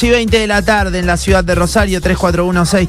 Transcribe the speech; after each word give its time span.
2 0.00 0.04
y 0.04 0.10
20 0.12 0.38
de 0.38 0.46
la 0.46 0.62
tarde 0.62 0.98
en 0.98 1.06
la 1.06 1.18
ciudad 1.18 1.44
de 1.44 1.54
Rosario, 1.54 2.00
3416 2.00 2.88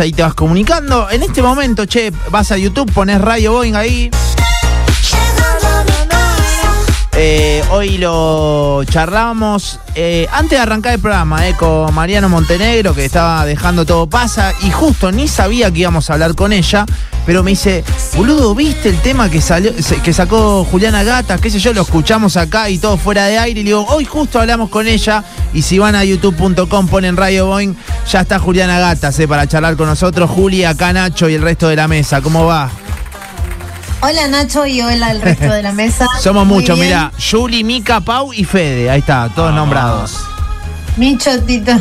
ahí 0.00 0.10
te 0.10 0.22
vas 0.22 0.32
comunicando. 0.32 1.10
En 1.10 1.22
este 1.22 1.42
momento, 1.42 1.84
che, 1.84 2.10
vas 2.30 2.50
a 2.50 2.56
YouTube, 2.56 2.90
pones 2.90 3.20
Radio 3.20 3.52
Boeing 3.52 3.74
ahí. 3.74 4.10
Eh, 7.22 7.62
hoy 7.70 7.98
lo 7.98 8.82
charlamos 8.84 9.78
eh, 9.94 10.26
antes 10.32 10.52
de 10.52 10.62
arrancar 10.62 10.94
el 10.94 11.00
programa 11.00 11.46
eh, 11.46 11.54
con 11.54 11.92
Mariano 11.94 12.30
Montenegro, 12.30 12.94
que 12.94 13.04
estaba 13.04 13.44
dejando 13.44 13.84
todo 13.84 14.08
pasa, 14.08 14.54
y 14.62 14.70
justo 14.70 15.12
ni 15.12 15.28
sabía 15.28 15.70
que 15.70 15.80
íbamos 15.80 16.08
a 16.08 16.14
hablar 16.14 16.34
con 16.34 16.54
ella, 16.54 16.86
pero 17.26 17.42
me 17.42 17.50
dice, 17.50 17.84
boludo, 18.16 18.54
¿viste 18.54 18.88
el 18.88 18.98
tema 19.02 19.28
que 19.28 19.42
salió, 19.42 19.70
que 20.02 20.14
sacó 20.14 20.64
Juliana 20.64 21.02
Gata? 21.02 21.36
Qué 21.36 21.50
sé 21.50 21.58
yo, 21.58 21.74
lo 21.74 21.82
escuchamos 21.82 22.38
acá 22.38 22.70
y 22.70 22.78
todo 22.78 22.96
fuera 22.96 23.26
de 23.26 23.36
aire. 23.36 23.60
Y 23.60 23.64
le 23.64 23.68
digo, 23.68 23.84
hoy 23.90 24.06
justo 24.06 24.40
hablamos 24.40 24.70
con 24.70 24.88
ella, 24.88 25.22
y 25.52 25.60
si 25.60 25.78
van 25.78 25.96
a 25.96 26.04
youtube.com, 26.04 26.88
ponen 26.88 27.18
Radio 27.18 27.48
Boeing, 27.48 27.74
ya 28.10 28.22
está 28.22 28.38
Juliana 28.38 28.78
Gata, 28.78 29.10
para 29.28 29.46
charlar 29.46 29.76
con 29.76 29.88
nosotros. 29.88 30.30
Juli, 30.30 30.64
acá 30.64 30.94
Nacho 30.94 31.28
y 31.28 31.34
el 31.34 31.42
resto 31.42 31.68
de 31.68 31.76
la 31.76 31.86
mesa. 31.86 32.22
¿Cómo 32.22 32.46
va? 32.46 32.70
Hola 34.02 34.28
Nacho 34.28 34.64
y 34.64 34.80
hola 34.80 35.10
el 35.10 35.20
resto 35.20 35.52
de 35.52 35.62
la 35.62 35.72
mesa. 35.72 36.06
Somos 36.20 36.46
muchos, 36.46 36.78
mira, 36.78 37.12
Juli, 37.30 37.62
Mica, 37.62 38.00
Pau 38.00 38.32
y 38.32 38.44
Fede, 38.44 38.88
ahí 38.88 39.00
está, 39.00 39.28
todos 39.34 39.52
nombrados. 39.52 40.16
Mi 40.96 41.18
chotito. 41.18 41.72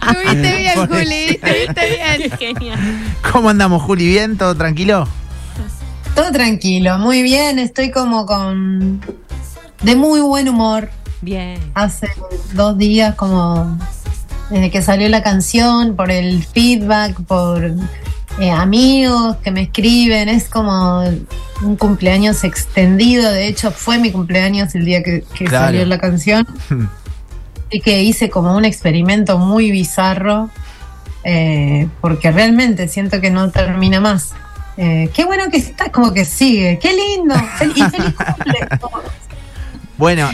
Estuviste 0.00 0.56
bien, 0.56 0.88
Juli, 0.88 1.38
estuviste 1.40 1.96
bien. 1.96 2.30
Genial. 2.38 2.78
¿Cómo 3.32 3.50
andamos, 3.50 3.80
Juli? 3.82 4.08
¿Bien? 4.08 4.36
¿Todo 4.36 4.56
tranquilo? 4.56 5.06
Todo 6.16 6.32
tranquilo, 6.32 6.98
muy 6.98 7.22
bien, 7.22 7.60
estoy 7.60 7.92
como 7.92 8.26
con... 8.26 9.00
de 9.82 9.94
muy 9.94 10.20
buen 10.20 10.48
humor. 10.48 10.90
Bien. 11.20 11.60
Hace 11.74 12.08
dos 12.54 12.76
días 12.76 13.14
como 13.14 13.78
desde 14.50 14.72
que 14.72 14.82
salió 14.82 15.08
la 15.08 15.22
canción, 15.22 15.94
por 15.94 16.10
el 16.10 16.44
feedback, 16.44 17.20
por 17.22 17.72
eh, 18.40 18.50
amigos 18.50 19.36
que 19.38 19.50
me 19.50 19.62
escriben, 19.62 20.28
es 20.28 20.48
como 20.48 21.02
un 21.62 21.76
cumpleaños 21.76 22.44
extendido, 22.44 23.30
de 23.30 23.48
hecho 23.48 23.70
fue 23.70 23.98
mi 23.98 24.12
cumpleaños 24.12 24.74
el 24.74 24.84
día 24.84 25.02
que, 25.02 25.24
salió 25.48 25.84
la 25.86 25.98
canción, 25.98 26.46
y 27.70 27.80
que 27.80 28.02
hice 28.02 28.30
como 28.30 28.56
un 28.56 28.64
experimento 28.64 29.38
muy 29.38 29.70
bizarro, 29.70 30.50
eh, 31.24 31.88
porque 32.00 32.30
realmente 32.30 32.88
siento 32.88 33.20
que 33.20 33.30
no 33.30 33.50
termina 33.50 34.00
más. 34.00 34.32
Eh, 34.76 35.10
qué 35.12 35.24
bueno 35.24 35.50
que 35.50 35.56
está, 35.56 35.90
como 35.90 36.12
que 36.12 36.24
sigue, 36.24 36.78
qué 36.80 36.92
lindo, 36.92 37.34
y 37.34 37.82
feliz 37.82 38.14
Bueno, 39.98 40.30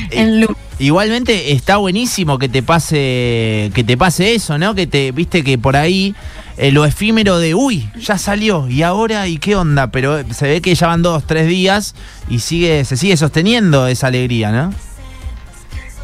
igualmente 0.78 1.52
está 1.52 1.78
buenísimo 1.78 2.38
que 2.38 2.50
te 2.50 2.62
pase 2.62 3.70
que 3.74 3.82
te 3.82 3.96
pase 3.96 4.34
eso, 4.34 4.58
¿no? 4.58 4.74
Que 4.74 4.86
te 4.86 5.10
viste 5.10 5.42
que 5.42 5.56
por 5.56 5.74
ahí 5.74 6.14
eh, 6.58 6.70
lo 6.70 6.84
efímero 6.84 7.38
de, 7.38 7.54
uy, 7.54 7.90
ya 7.98 8.18
salió, 8.18 8.68
y 8.68 8.82
ahora, 8.82 9.26
¿y 9.26 9.38
qué 9.38 9.56
onda? 9.56 9.90
Pero 9.90 10.22
se 10.34 10.46
ve 10.46 10.60
que 10.60 10.74
ya 10.74 10.88
van 10.88 11.02
dos, 11.02 11.26
tres 11.26 11.48
días 11.48 11.94
y 12.28 12.40
sigue, 12.40 12.84
se 12.84 12.98
sigue 12.98 13.16
sosteniendo 13.16 13.86
esa 13.86 14.08
alegría, 14.08 14.52
¿no? 14.52 14.74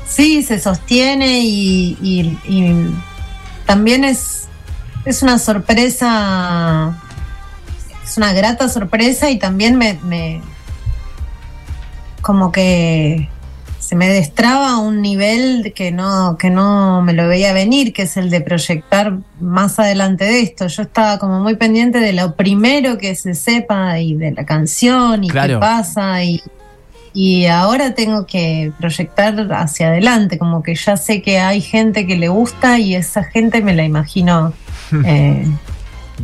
Sí, 0.09 0.43
se 0.43 0.59
sostiene 0.59 1.41
y, 1.43 2.39
también 3.67 4.05
es, 4.05 4.49
es 5.05 5.23
una 5.23 5.39
sorpresa, 5.39 6.99
es 8.03 8.17
una 8.17 8.33
grata 8.33 8.69
sorpresa 8.71 9.31
y 9.31 9.39
también 9.39 9.77
me 9.77 10.41
como 12.23 12.53
que 12.53 13.29
se 13.91 13.97
me 13.97 14.09
destraba 14.09 14.75
a 14.75 14.79
un 14.79 15.03
nivel 15.03 15.73
que 15.75 15.91
no, 15.91 16.37
que 16.39 16.49
no 16.49 17.03
me 17.03 17.13
lo 17.13 17.27
veía 17.27 17.53
venir, 17.53 17.93
que 17.93 18.03
es 18.03 18.17
el 18.17 18.31
de 18.31 18.41
proyectar 18.41 19.19
más 19.41 19.81
adelante 19.81 20.25
de 20.27 20.43
esto. 20.43 20.69
Yo 20.69 20.83
estaba 20.83 21.19
como 21.19 21.41
muy 21.41 21.57
pendiente 21.57 21.99
de 21.99 22.13
lo 22.13 22.37
primero 22.37 22.99
que 22.99 23.17
se 23.17 23.35
sepa 23.35 23.99
y 23.99 24.15
de 24.15 24.31
la 24.31 24.47
canción 24.47 25.25
y 25.25 25.29
qué 25.29 25.57
pasa 25.59 26.23
y, 26.23 26.41
y 27.13 27.47
ahora 27.47 27.93
tengo 27.97 28.27
que 28.27 28.71
proyectar 28.79 29.53
hacia 29.53 29.89
adelante, 29.89 30.39
como 30.39 30.63
que 30.63 30.77
ya 30.77 30.97
sé 30.97 31.21
que 31.21 31.41
hay 31.41 31.61
gente 31.61 32.07
que 32.07 32.15
le 32.15 32.29
gusta 32.29 32.79
y 32.79 32.95
esa 32.95 33.25
gente 33.25 33.61
me 33.61 33.75
la 33.75 33.83
imagino 33.83 34.53
eh, 35.05 35.49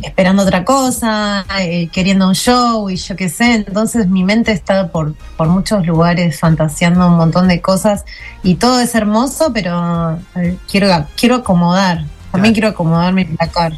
esperando 0.03 0.43
otra 0.43 0.63
cosa, 0.63 1.45
eh, 1.59 1.89
queriendo 1.91 2.27
un 2.27 2.35
show 2.35 2.89
y 2.89 2.95
yo 2.95 3.15
qué 3.15 3.29
sé. 3.29 3.53
Entonces 3.53 4.07
mi 4.07 4.23
mente 4.23 4.51
está 4.51 4.89
por, 4.89 5.15
por 5.35 5.47
muchos 5.47 5.85
lugares 5.85 6.39
fantaseando 6.39 7.07
un 7.07 7.17
montón 7.17 7.47
de 7.47 7.61
cosas 7.61 8.05
y 8.43 8.55
todo 8.55 8.79
es 8.79 8.95
hermoso, 8.95 9.51
pero 9.53 10.19
eh, 10.35 10.57
quiero, 10.69 10.87
quiero 11.15 11.35
acomodar. 11.35 12.05
También 12.31 12.53
quiero 12.53 12.69
acomodar 12.69 13.13
mi 13.13 13.25
placar. 13.25 13.73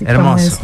Hermoso. 0.00 0.58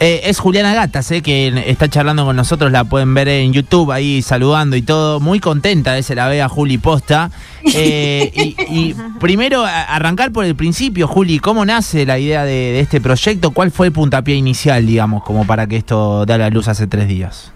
Eh, 0.00 0.20
es 0.24 0.38
Juliana 0.38 0.74
Gatas, 0.74 1.10
eh, 1.10 1.22
que 1.22 1.48
está 1.66 1.88
charlando 1.88 2.24
con 2.24 2.36
nosotros, 2.36 2.70
la 2.70 2.84
pueden 2.84 3.12
ver 3.14 3.26
en 3.28 3.52
YouTube 3.52 3.90
ahí 3.90 4.22
saludando 4.22 4.76
y 4.76 4.82
todo. 4.82 5.18
Muy 5.18 5.40
contenta, 5.40 6.00
se 6.02 6.14
la 6.14 6.28
ve 6.28 6.40
a 6.40 6.48
Juli 6.48 6.78
Posta. 6.78 7.32
Eh, 7.64 8.54
y, 8.70 8.94
primero, 9.20 9.64
arrancar 9.64 10.30
por 10.30 10.44
el 10.44 10.54
principio, 10.54 11.08
Juli, 11.08 11.40
¿cómo 11.40 11.64
nace 11.64 12.06
la 12.06 12.18
idea 12.18 12.44
de, 12.44 12.78
este 12.78 13.00
proyecto? 13.00 13.50
¿Cuál 13.50 13.72
fue 13.72 13.88
el 13.88 13.92
puntapié 13.92 14.36
inicial, 14.36 14.86
digamos, 14.86 15.24
como 15.24 15.44
para 15.46 15.66
que 15.66 15.76
esto 15.76 16.24
dé 16.26 16.34
a 16.34 16.38
la 16.38 16.50
luz 16.50 16.68
hace 16.68 16.86
tres 16.86 17.08
días? 17.08 17.52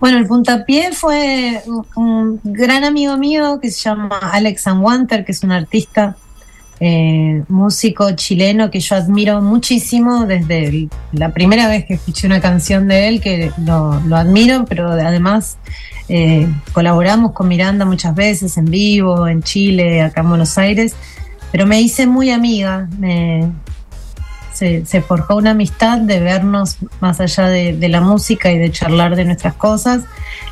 Bueno, 0.00 0.18
el 0.18 0.26
puntapié 0.26 0.90
fue 0.92 1.62
un, 1.94 2.40
gran 2.42 2.82
amigo 2.82 3.16
mío 3.16 3.60
que 3.62 3.70
se 3.70 3.82
llama 3.82 4.18
Alex 4.32 4.64
Wanter, 4.66 5.24
que 5.24 5.30
es 5.30 5.44
un 5.44 5.52
artista 5.52 6.16
eh, 6.80 7.42
músico 7.48 8.10
chileno 8.12 8.70
que 8.70 8.80
yo 8.80 8.96
admiro 8.96 9.40
muchísimo 9.42 10.26
desde 10.26 10.88
la 11.12 11.30
primera 11.30 11.68
vez 11.68 11.84
que 11.84 11.94
escuché 11.94 12.26
una 12.26 12.40
canción 12.40 12.88
de 12.88 13.08
él, 13.08 13.20
que 13.20 13.50
lo, 13.64 14.00
admiro, 14.16 14.64
pero 14.68 14.90
además 14.90 15.58
eh, 16.08 16.46
colaboramos 16.72 17.32
con 17.32 17.48
Miranda 17.48 17.84
muchas 17.84 18.14
veces 18.14 18.56
en 18.56 18.66
vivo, 18.66 19.26
en 19.26 19.42
Chile, 19.42 20.02
acá 20.02 20.20
en 20.20 20.28
Buenos 20.28 20.56
Aires, 20.58 20.94
pero 21.50 21.66
me 21.66 21.80
hice 21.80 22.06
muy 22.06 22.30
amiga, 22.30 22.88
se, 24.58 25.02
forjó 25.02 25.36
una 25.36 25.52
amistad 25.52 25.98
de 25.98 26.18
vernos 26.20 26.78
más 27.00 27.20
allá 27.20 27.48
de, 27.48 27.88
la 27.88 28.00
música 28.00 28.50
y 28.50 28.58
de 28.58 28.70
charlar 28.70 29.14
de 29.14 29.24
nuestras 29.24 29.54
cosas. 29.54 30.02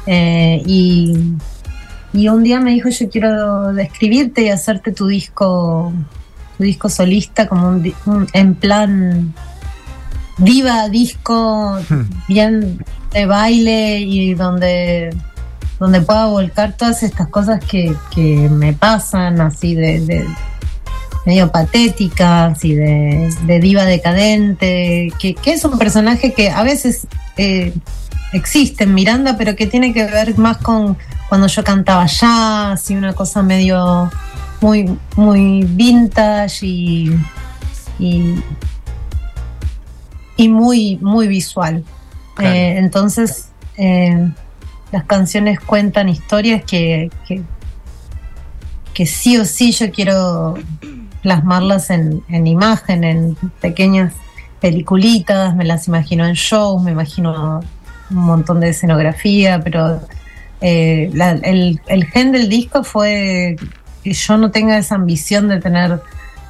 Eh, 0.06 0.62
y, 0.64 1.34
y 2.12 2.28
un 2.28 2.42
día 2.42 2.60
me 2.60 2.72
dijo, 2.72 2.88
yo 2.88 3.10
quiero 3.10 3.72
describirte 3.72 4.42
y 4.42 4.48
hacerte 4.48 4.92
tu 4.92 5.06
disco 5.06 5.92
tu 6.56 6.64
disco 6.64 6.88
solista 6.88 7.48
como 7.48 7.68
un, 7.68 8.26
en 8.32 8.54
plan 8.54 9.34
diva 10.38 10.88
disco 10.88 11.78
hmm. 11.88 12.02
bien 12.28 12.84
de 13.12 13.26
baile 13.26 14.00
y 14.00 14.34
donde 14.34 15.14
donde 15.78 16.00
pueda 16.00 16.26
volcar 16.26 16.74
todas 16.74 17.02
estas 17.02 17.28
cosas 17.28 17.62
que, 17.62 17.94
que 18.14 18.48
me 18.48 18.72
pasan 18.72 19.40
así 19.42 19.74
de, 19.74 20.26
medio 21.26 21.50
patéticas 21.50 22.64
y 22.64 22.74
de, 22.74 23.58
diva 23.60 23.84
decadente 23.84 25.12
que, 25.18 25.34
que, 25.34 25.52
es 25.52 25.64
un 25.64 25.78
personaje 25.78 26.32
que 26.32 26.50
a 26.50 26.62
veces 26.62 27.06
eh, 27.36 27.74
existe 28.32 28.84
en 28.84 28.94
Miranda 28.94 29.36
pero 29.36 29.54
que 29.54 29.66
tiene 29.66 29.92
que 29.92 30.04
ver 30.04 30.38
más 30.38 30.58
con 30.58 30.96
cuando 31.28 31.46
yo 31.46 31.64
cantaba 31.64 32.06
jazz 32.06 32.90
y 32.90 32.96
una 32.96 33.12
cosa 33.12 33.42
medio 33.42 34.10
muy, 34.60 34.96
muy 35.16 35.64
vintage 35.64 36.66
y, 36.66 37.10
y, 37.98 38.42
muy, 40.48 40.98
muy 41.00 41.28
visual. 41.28 41.84
Eh, 42.38 42.76
entonces, 42.78 43.50
eh, 43.76 44.30
las 44.92 45.04
canciones 45.04 45.60
cuentan 45.60 46.08
historias 46.08 46.64
que, 46.64 47.10
que, 47.26 47.42
que, 48.94 49.06
sí 49.06 49.38
o 49.38 49.44
sí 49.44 49.72
yo 49.72 49.90
quiero 49.90 50.54
plasmarlas 51.22 51.90
en, 51.90 52.22
en 52.28 52.46
imagen, 52.46 53.04
en 53.04 53.34
pequeñas 53.60 54.12
peliculitas, 54.60 55.56
me 55.56 55.64
las 55.64 55.88
imagino 55.88 56.26
en 56.26 56.34
shows, 56.34 56.82
me 56.82 56.92
imagino 56.92 57.60
un 58.10 58.16
montón 58.16 58.60
de 58.60 58.70
escenografía, 58.70 59.60
pero 59.62 60.00
eh, 60.60 61.10
el, 61.42 61.80
el 61.86 62.04
gen 62.06 62.32
del 62.32 62.48
disco 62.48 62.84
fue 62.84 63.56
que 64.02 64.12
yo 64.12 64.36
no 64.36 64.50
tenga 64.50 64.78
esa 64.78 64.94
ambición 64.94 65.48
de 65.48 65.60
tener 65.60 66.00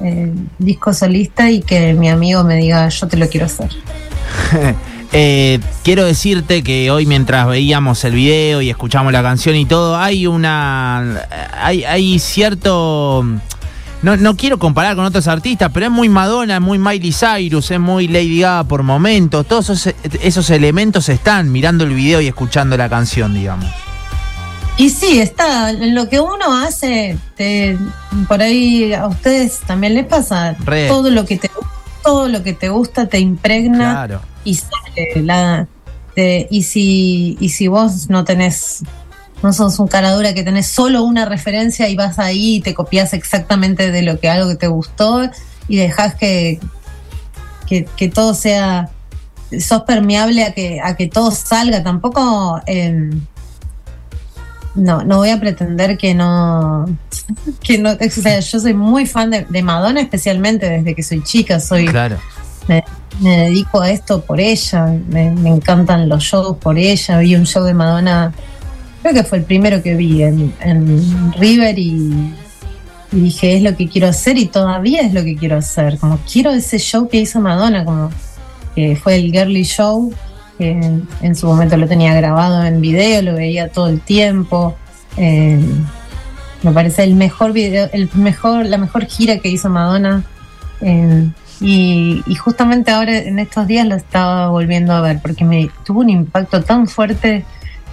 eh, 0.00 0.30
disco 0.58 0.92
solista 0.92 1.50
y 1.50 1.60
que 1.60 1.94
mi 1.94 2.10
amigo 2.10 2.44
me 2.44 2.56
diga, 2.56 2.88
yo 2.88 3.08
te 3.08 3.16
lo 3.16 3.28
quiero 3.28 3.46
hacer. 3.46 3.70
Eh, 5.12 5.60
quiero 5.84 6.04
decirte 6.04 6.64
que 6.64 6.90
hoy 6.90 7.06
mientras 7.06 7.46
veíamos 7.46 8.04
el 8.04 8.12
video 8.12 8.60
y 8.60 8.70
escuchamos 8.70 9.12
la 9.12 9.22
canción 9.22 9.54
y 9.54 9.64
todo, 9.64 9.96
hay 9.96 10.26
una. 10.26 11.22
hay, 11.58 11.84
hay 11.84 12.18
cierto. 12.18 13.24
No, 14.02 14.16
no, 14.16 14.36
quiero 14.36 14.58
comparar 14.58 14.96
con 14.96 15.04
otros 15.04 15.28
artistas, 15.28 15.70
pero 15.72 15.86
es 15.86 15.92
muy 15.92 16.08
Madonna, 16.08 16.56
es 16.56 16.60
muy 16.60 16.78
Miley 16.78 17.12
Cyrus, 17.12 17.70
es 17.70 17.80
muy 17.80 18.08
Lady 18.08 18.40
Gaga 18.40 18.64
por 18.64 18.82
momentos. 18.82 19.46
Todos 19.46 19.70
esos, 19.70 19.94
esos 20.20 20.50
elementos 20.50 21.08
están 21.08 21.52
mirando 21.52 21.84
el 21.84 21.94
video 21.94 22.20
y 22.20 22.26
escuchando 22.26 22.76
la 22.76 22.88
canción, 22.88 23.32
digamos. 23.32 23.70
Y 24.78 24.90
sí, 24.90 25.20
está, 25.20 25.72
lo 25.72 26.08
que 26.08 26.20
uno 26.20 26.54
hace, 26.58 27.16
te- 27.34 27.78
por 28.28 28.42
ahí 28.42 28.92
a 28.92 29.06
ustedes 29.06 29.60
también 29.60 29.94
les 29.94 30.04
pasa, 30.06 30.54
todo 30.88 31.10
lo 31.10 31.24
que 31.24 31.38
te 31.38 31.50
todo 32.04 32.28
lo 32.28 32.42
que 32.44 32.52
te 32.52 32.68
gusta 32.68 33.06
te 33.08 33.18
impregna 33.18 33.90
Claro. 34.06 34.20
y 34.44 34.54
sale 34.54 35.22
la 35.22 35.66
te- 36.14 36.46
y 36.50 36.62
si 36.62 37.36
y 37.40 37.48
si 37.48 37.66
vos 37.68 38.08
no 38.10 38.24
tenés 38.24 38.82
no 39.42 39.52
sos 39.52 39.78
un 39.80 39.88
cara 39.88 40.12
dura 40.12 40.32
que 40.32 40.44
tenés 40.44 40.68
solo 40.68 41.02
una 41.02 41.24
referencia 41.24 41.88
y 41.88 41.96
vas 41.96 42.18
ahí 42.20 42.56
y 42.56 42.60
te 42.60 42.74
copias 42.74 43.12
exactamente 43.12 43.90
de 43.90 44.02
lo 44.02 44.20
que 44.20 44.28
algo 44.30 44.48
que 44.50 44.54
te 44.56 44.68
gustó 44.68 45.22
y 45.68 45.76
dejás 45.76 46.14
que 46.14 46.60
que, 47.66 47.86
que 47.96 48.08
todo 48.08 48.34
sea 48.34 48.88
sos 49.58 49.82
permeable 49.82 50.44
a 50.44 50.52
que 50.54 50.80
a 50.80 50.94
que 50.96 51.08
todo 51.08 51.32
salga 51.32 51.82
tampoco 51.82 52.60
eh, 52.66 53.10
no 54.76 55.02
no 55.02 55.16
voy 55.16 55.30
a 55.30 55.40
pretender 55.40 55.96
que 55.96 56.14
no 56.14 56.86
que 57.62 57.78
no 57.78 57.92
o 57.92 58.10
sea 58.10 58.40
yo 58.40 58.60
soy 58.60 58.74
muy 58.74 59.06
fan 59.06 59.30
de, 59.30 59.46
de 59.48 59.62
Madonna 59.62 60.00
especialmente 60.00 60.68
desde 60.68 60.94
que 60.94 61.02
soy 61.02 61.22
chica 61.24 61.58
soy 61.60 61.86
Claro. 61.86 62.18
me, 62.68 62.84
me 63.20 63.36
dedico 63.38 63.80
a 63.80 63.90
esto 63.90 64.20
por 64.20 64.40
ella, 64.40 64.86
me, 65.08 65.30
me 65.30 65.50
encantan 65.50 66.08
los 66.08 66.22
shows 66.22 66.58
por 66.58 66.78
ella. 66.78 67.18
Vi 67.18 67.34
un 67.34 67.46
show 67.46 67.64
de 67.64 67.74
Madonna, 67.74 68.32
creo 69.02 69.14
que 69.14 69.24
fue 69.24 69.38
el 69.38 69.44
primero 69.44 69.82
que 69.82 69.94
vi 69.94 70.22
en, 70.22 70.52
en 70.60 71.32
River 71.32 71.78
y, 71.78 72.34
y 73.12 73.20
dije, 73.20 73.56
es 73.56 73.62
lo 73.62 73.76
que 73.76 73.88
quiero 73.88 74.08
hacer 74.08 74.36
y 74.36 74.46
todavía 74.46 75.02
es 75.02 75.14
lo 75.14 75.24
que 75.24 75.36
quiero 75.36 75.56
hacer. 75.56 75.98
Como 75.98 76.18
quiero 76.30 76.50
ese 76.50 76.78
show 76.78 77.08
que 77.08 77.18
hizo 77.18 77.40
Madonna, 77.40 77.84
como 77.84 78.10
que 78.74 78.96
fue 78.96 79.16
el 79.16 79.32
Girly 79.32 79.64
Show, 79.64 80.12
que 80.58 80.70
en, 81.20 81.36
su 81.36 81.46
momento 81.46 81.76
lo 81.76 81.86
tenía 81.86 82.14
grabado 82.14 82.64
en 82.64 82.80
video, 82.80 83.22
lo 83.22 83.34
veía 83.34 83.68
todo 83.68 83.88
el 83.88 84.00
tiempo. 84.00 84.74
Eh, 85.16 85.60
me 86.62 86.72
parece 86.72 87.04
el 87.04 87.14
mejor 87.14 87.52
video, 87.52 87.88
el 87.92 88.10
mejor, 88.14 88.66
la 88.66 88.78
mejor 88.78 89.06
gira 89.06 89.38
que 89.38 89.48
hizo 89.48 89.68
Madonna. 89.68 90.24
Eh, 90.80 91.30
y, 91.60 92.22
y 92.26 92.34
justamente 92.34 92.90
ahora 92.90 93.16
en 93.18 93.38
estos 93.38 93.66
días 93.66 93.86
lo 93.86 93.94
estaba 93.94 94.48
volviendo 94.50 94.92
a 94.92 95.00
ver 95.00 95.20
porque 95.22 95.44
me 95.44 95.70
tuvo 95.84 96.00
un 96.00 96.10
impacto 96.10 96.62
tan 96.62 96.86
fuerte 96.86 97.44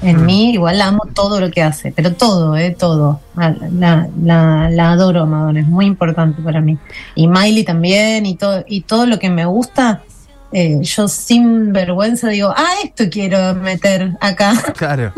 en 0.02 0.22
Mm. 0.22 0.26
mí. 0.26 0.54
Igual 0.54 0.78
la 0.78 0.88
amo 0.88 1.08
todo 1.14 1.40
lo 1.40 1.50
que 1.50 1.62
hace, 1.64 1.92
pero 1.96 2.14
todo, 2.14 2.56
eh, 2.58 2.76
todo. 2.78 3.22
Ah, 3.36 3.54
La, 3.72 4.08
la, 4.22 4.70
la 4.70 4.92
adoro 4.92 5.26
Madonna, 5.26 5.62
es 5.62 5.68
muy 5.68 5.86
importante 5.86 6.42
para 6.42 6.62
mí. 6.62 6.78
Y 7.16 7.28
Miley 7.28 7.64
también, 7.64 8.26
y 8.26 8.36
todo, 8.36 8.64
y 8.68 8.82
todo 8.82 9.06
lo 9.06 9.18
que 9.20 9.30
me 9.30 9.46
gusta. 9.46 10.02
Eh, 10.54 10.80
yo 10.82 11.08
sin 11.08 11.74
vergüenza 11.74 12.30
digo, 12.30 12.54
ah, 12.56 12.74
esto 12.84 13.06
quiero 13.12 13.56
meter 13.56 14.12
acá, 14.22 14.54
Claro. 14.78 15.12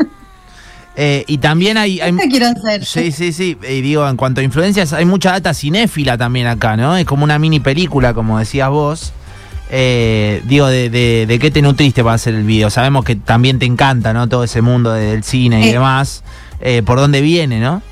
Eh, 0.98 1.24
y 1.26 1.38
también 1.38 1.76
hay, 1.76 2.00
hay- 2.00 2.12
quiero 2.30 2.46
hacer. 2.46 2.84
Sí, 2.84 3.12
sí, 3.12 3.32
sí. 3.32 3.58
Y 3.68 3.82
digo, 3.82 4.08
en 4.08 4.16
cuanto 4.16 4.40
a 4.40 4.44
influencias, 4.44 4.92
hay 4.94 5.04
mucha 5.04 5.32
data 5.32 5.52
cinéfila 5.52 6.16
también 6.16 6.46
acá, 6.46 6.76
¿no? 6.76 6.96
Es 6.96 7.04
como 7.04 7.22
una 7.24 7.38
mini 7.38 7.60
película, 7.60 8.14
como 8.14 8.38
decías 8.38 8.70
vos. 8.70 9.12
Eh, 9.70 10.40
digo, 10.46 10.68
de, 10.68 10.88
de- 10.88 11.26
de 11.26 11.38
qué 11.38 11.50
te 11.50 11.60
nutriste 11.60 12.02
para 12.02 12.14
hacer 12.14 12.34
el 12.34 12.44
video? 12.44 12.70
Sabemos 12.70 13.04
que 13.04 13.14
también 13.16 13.58
te 13.58 13.66
encanta, 13.66 14.14
¿no? 14.14 14.26
Todo 14.28 14.44
ese 14.44 14.62
mundo 14.62 14.92
de- 14.92 15.10
del 15.10 15.22
cine 15.24 15.60
y 15.66 15.68
Eh. 15.68 15.72
demás. 15.72 16.22
¿Por 16.86 16.98
dónde 16.98 17.20
viene, 17.20 17.60
no? 17.60 17.82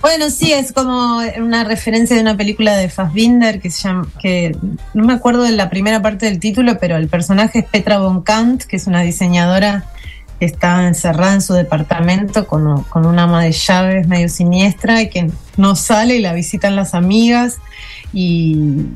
Bueno, 0.00 0.30
sí, 0.30 0.52
es 0.52 0.72
como 0.72 1.18
una 1.38 1.64
referencia 1.64 2.16
de 2.16 2.22
una 2.22 2.36
película 2.36 2.74
de 2.76 2.88
Fassbinder 2.88 3.60
que 3.60 3.70
se 3.70 3.82
llama, 3.82 4.08
que 4.20 4.56
no 4.94 5.04
me 5.04 5.12
acuerdo 5.12 5.42
de 5.42 5.52
la 5.52 5.68
primera 5.68 6.00
parte 6.00 6.24
del 6.26 6.40
título, 6.40 6.78
pero 6.78 6.96
el 6.96 7.08
personaje 7.08 7.60
es 7.60 7.64
Petra 7.66 7.98
von 7.98 8.22
Kant, 8.22 8.62
que 8.64 8.76
es 8.76 8.86
una 8.86 9.02
diseñadora 9.02 9.84
que 10.38 10.46
está 10.46 10.86
encerrada 10.88 11.34
en 11.34 11.42
su 11.42 11.52
departamento 11.52 12.46
con, 12.46 12.82
con 12.84 13.04
una 13.04 13.24
ama 13.24 13.44
de 13.44 13.52
llaves 13.52 14.08
medio 14.08 14.30
siniestra 14.30 15.02
y 15.02 15.10
que 15.10 15.30
no 15.58 15.76
sale 15.76 16.16
y 16.16 16.20
la 16.20 16.32
visitan 16.32 16.76
las 16.76 16.94
amigas 16.94 17.58
y, 18.14 18.86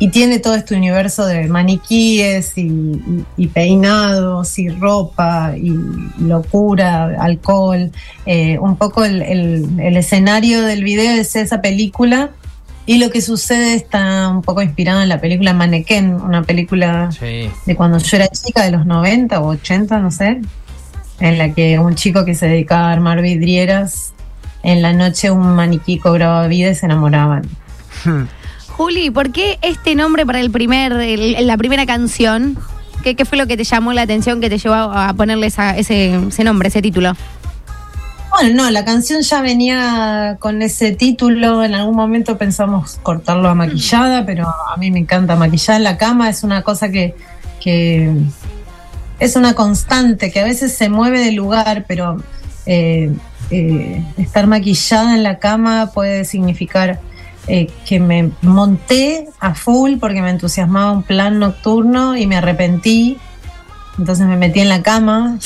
y 0.00 0.08
tiene 0.08 0.40
todo 0.40 0.56
este 0.56 0.74
universo 0.74 1.24
de 1.26 1.46
maniquíes 1.46 2.56
y, 2.58 2.62
y- 2.62 3.24
y 3.36 3.46
peinados 3.48 4.58
y 4.58 4.68
ropa 4.70 5.52
y 5.56 5.72
locura, 6.18 7.16
alcohol. 7.20 7.92
Eh, 8.26 8.58
un 8.58 8.76
poco 8.76 9.04
el, 9.04 9.22
el- 9.22 9.78
el 9.78 9.96
escenario 9.96 10.62
del 10.62 10.82
video 10.82 11.12
es 11.20 11.36
esa 11.36 11.60
película 11.60 12.30
y 12.86 12.98
lo 12.98 13.10
que 13.10 13.20
sucede 13.20 13.74
está 13.74 14.28
un 14.30 14.42
poco 14.42 14.62
inspirado 14.62 15.02
en 15.02 15.08
la 15.10 15.20
película 15.20 15.52
Mannequin, 15.52 16.14
una 16.14 16.42
película 16.42 17.10
Sí. 17.12 17.48
de 17.66 17.76
cuando 17.76 17.98
yo 17.98 18.16
era 18.16 18.26
chica, 18.28 18.64
de 18.64 18.70
los 18.72 18.86
90 18.86 19.38
o 19.40 19.48
80, 19.50 20.00
no 20.00 20.10
sé, 20.10 20.40
en 21.20 21.38
la 21.38 21.52
que 21.52 21.78
un 21.78 21.94
chico 21.94 22.24
que 22.24 22.34
se 22.34 22.46
dedicaba 22.48 22.88
a 22.88 22.92
armar 22.92 23.20
vidrieras, 23.20 24.14
en 24.62 24.80
la 24.82 24.92
noche 24.94 25.30
un 25.30 25.54
maniquí 25.54 25.98
cobraba 25.98 26.46
vida 26.48 26.70
y 26.70 26.74
se 26.74 26.86
enamoraban. 26.86 27.42
Juli, 28.80 29.10
¿por 29.10 29.30
qué 29.30 29.58
este 29.60 29.94
nombre 29.94 30.24
para 30.24 30.40
el 30.40 30.50
primer, 30.50 30.92
el- 30.92 31.46
la 31.46 31.58
primera 31.58 31.84
canción? 31.84 32.56
¿Qué, 33.04 33.14
qué 33.14 33.26
fue 33.26 33.36
lo 33.36 33.46
que 33.46 33.58
te 33.58 33.64
llamó 33.64 33.92
la 33.92 34.00
atención 34.00 34.40
que 34.40 34.48
te 34.48 34.56
llevó 34.56 34.74
a 34.74 35.12
ponerle 35.12 35.48
esa- 35.48 35.76
ese, 35.76 36.14
ese 36.28 36.44
nombre, 36.44 36.68
ese 36.68 36.80
título? 36.80 37.12
Bueno, 38.30 38.54
no, 38.64 38.70
la 38.70 38.82
canción 38.86 39.20
ya 39.20 39.42
venía 39.42 40.38
con 40.40 40.62
ese 40.62 40.92
título. 40.92 41.62
En 41.62 41.74
algún 41.74 41.94
momento 41.94 42.38
pensamos 42.38 42.98
cortarlo 43.02 43.50
a 43.50 43.54
maquillada, 43.54 44.24
pero 44.24 44.48
a 44.48 44.74
mí 44.78 44.90
me 44.90 45.00
encanta 45.00 45.36
maquillar 45.36 45.76
en 45.76 45.84
la 45.84 45.98
cama. 45.98 46.30
Es 46.30 46.42
una 46.42 46.62
cosa 46.62 46.88
que, 46.90 47.14
que 47.62 48.10
es 49.18 49.36
una 49.36 49.52
constante, 49.52 50.30
que 50.32 50.40
a 50.40 50.44
veces 50.44 50.72
se 50.74 50.88
mueve 50.88 51.20
de 51.22 51.32
lugar, 51.32 51.84
pero 51.86 52.16
eh, 52.64 53.12
eh, 53.50 54.02
estar 54.16 54.46
maquillada 54.46 55.14
en 55.16 55.22
la 55.22 55.38
cama 55.38 55.90
puede 55.92 56.24
significar 56.24 56.98
eh, 57.46 57.70
que 57.86 58.00
me 58.00 58.30
monté 58.42 59.28
a 59.40 59.54
full 59.54 59.98
porque 59.98 60.22
me 60.22 60.30
entusiasmaba 60.30 60.92
un 60.92 61.02
plan 61.02 61.38
nocturno 61.38 62.16
y 62.16 62.26
me 62.26 62.36
arrepentí. 62.36 63.18
Entonces 63.98 64.26
me 64.26 64.36
metí 64.36 64.60
en 64.60 64.68
la 64.68 64.82
cama, 64.82 65.38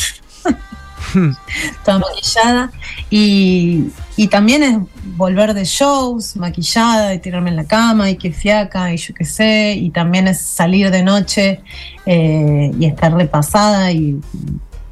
toda 1.84 1.98
maquillada. 1.98 2.70
Y, 3.10 3.88
y 4.16 4.28
también 4.28 4.62
es 4.62 4.78
volver 5.16 5.54
de 5.54 5.64
shows, 5.64 6.36
maquillada, 6.36 7.14
y 7.14 7.18
tirarme 7.18 7.50
en 7.50 7.56
la 7.56 7.64
cama, 7.64 8.10
y 8.10 8.16
que 8.16 8.32
fiaca, 8.32 8.92
y 8.92 8.96
yo 8.96 9.14
qué 9.14 9.24
sé. 9.24 9.74
Y 9.74 9.90
también 9.90 10.28
es 10.28 10.40
salir 10.40 10.90
de 10.90 11.02
noche 11.02 11.60
eh, 12.06 12.70
y 12.78 12.84
estar 12.86 13.12
repasada 13.14 13.92
y, 13.92 14.20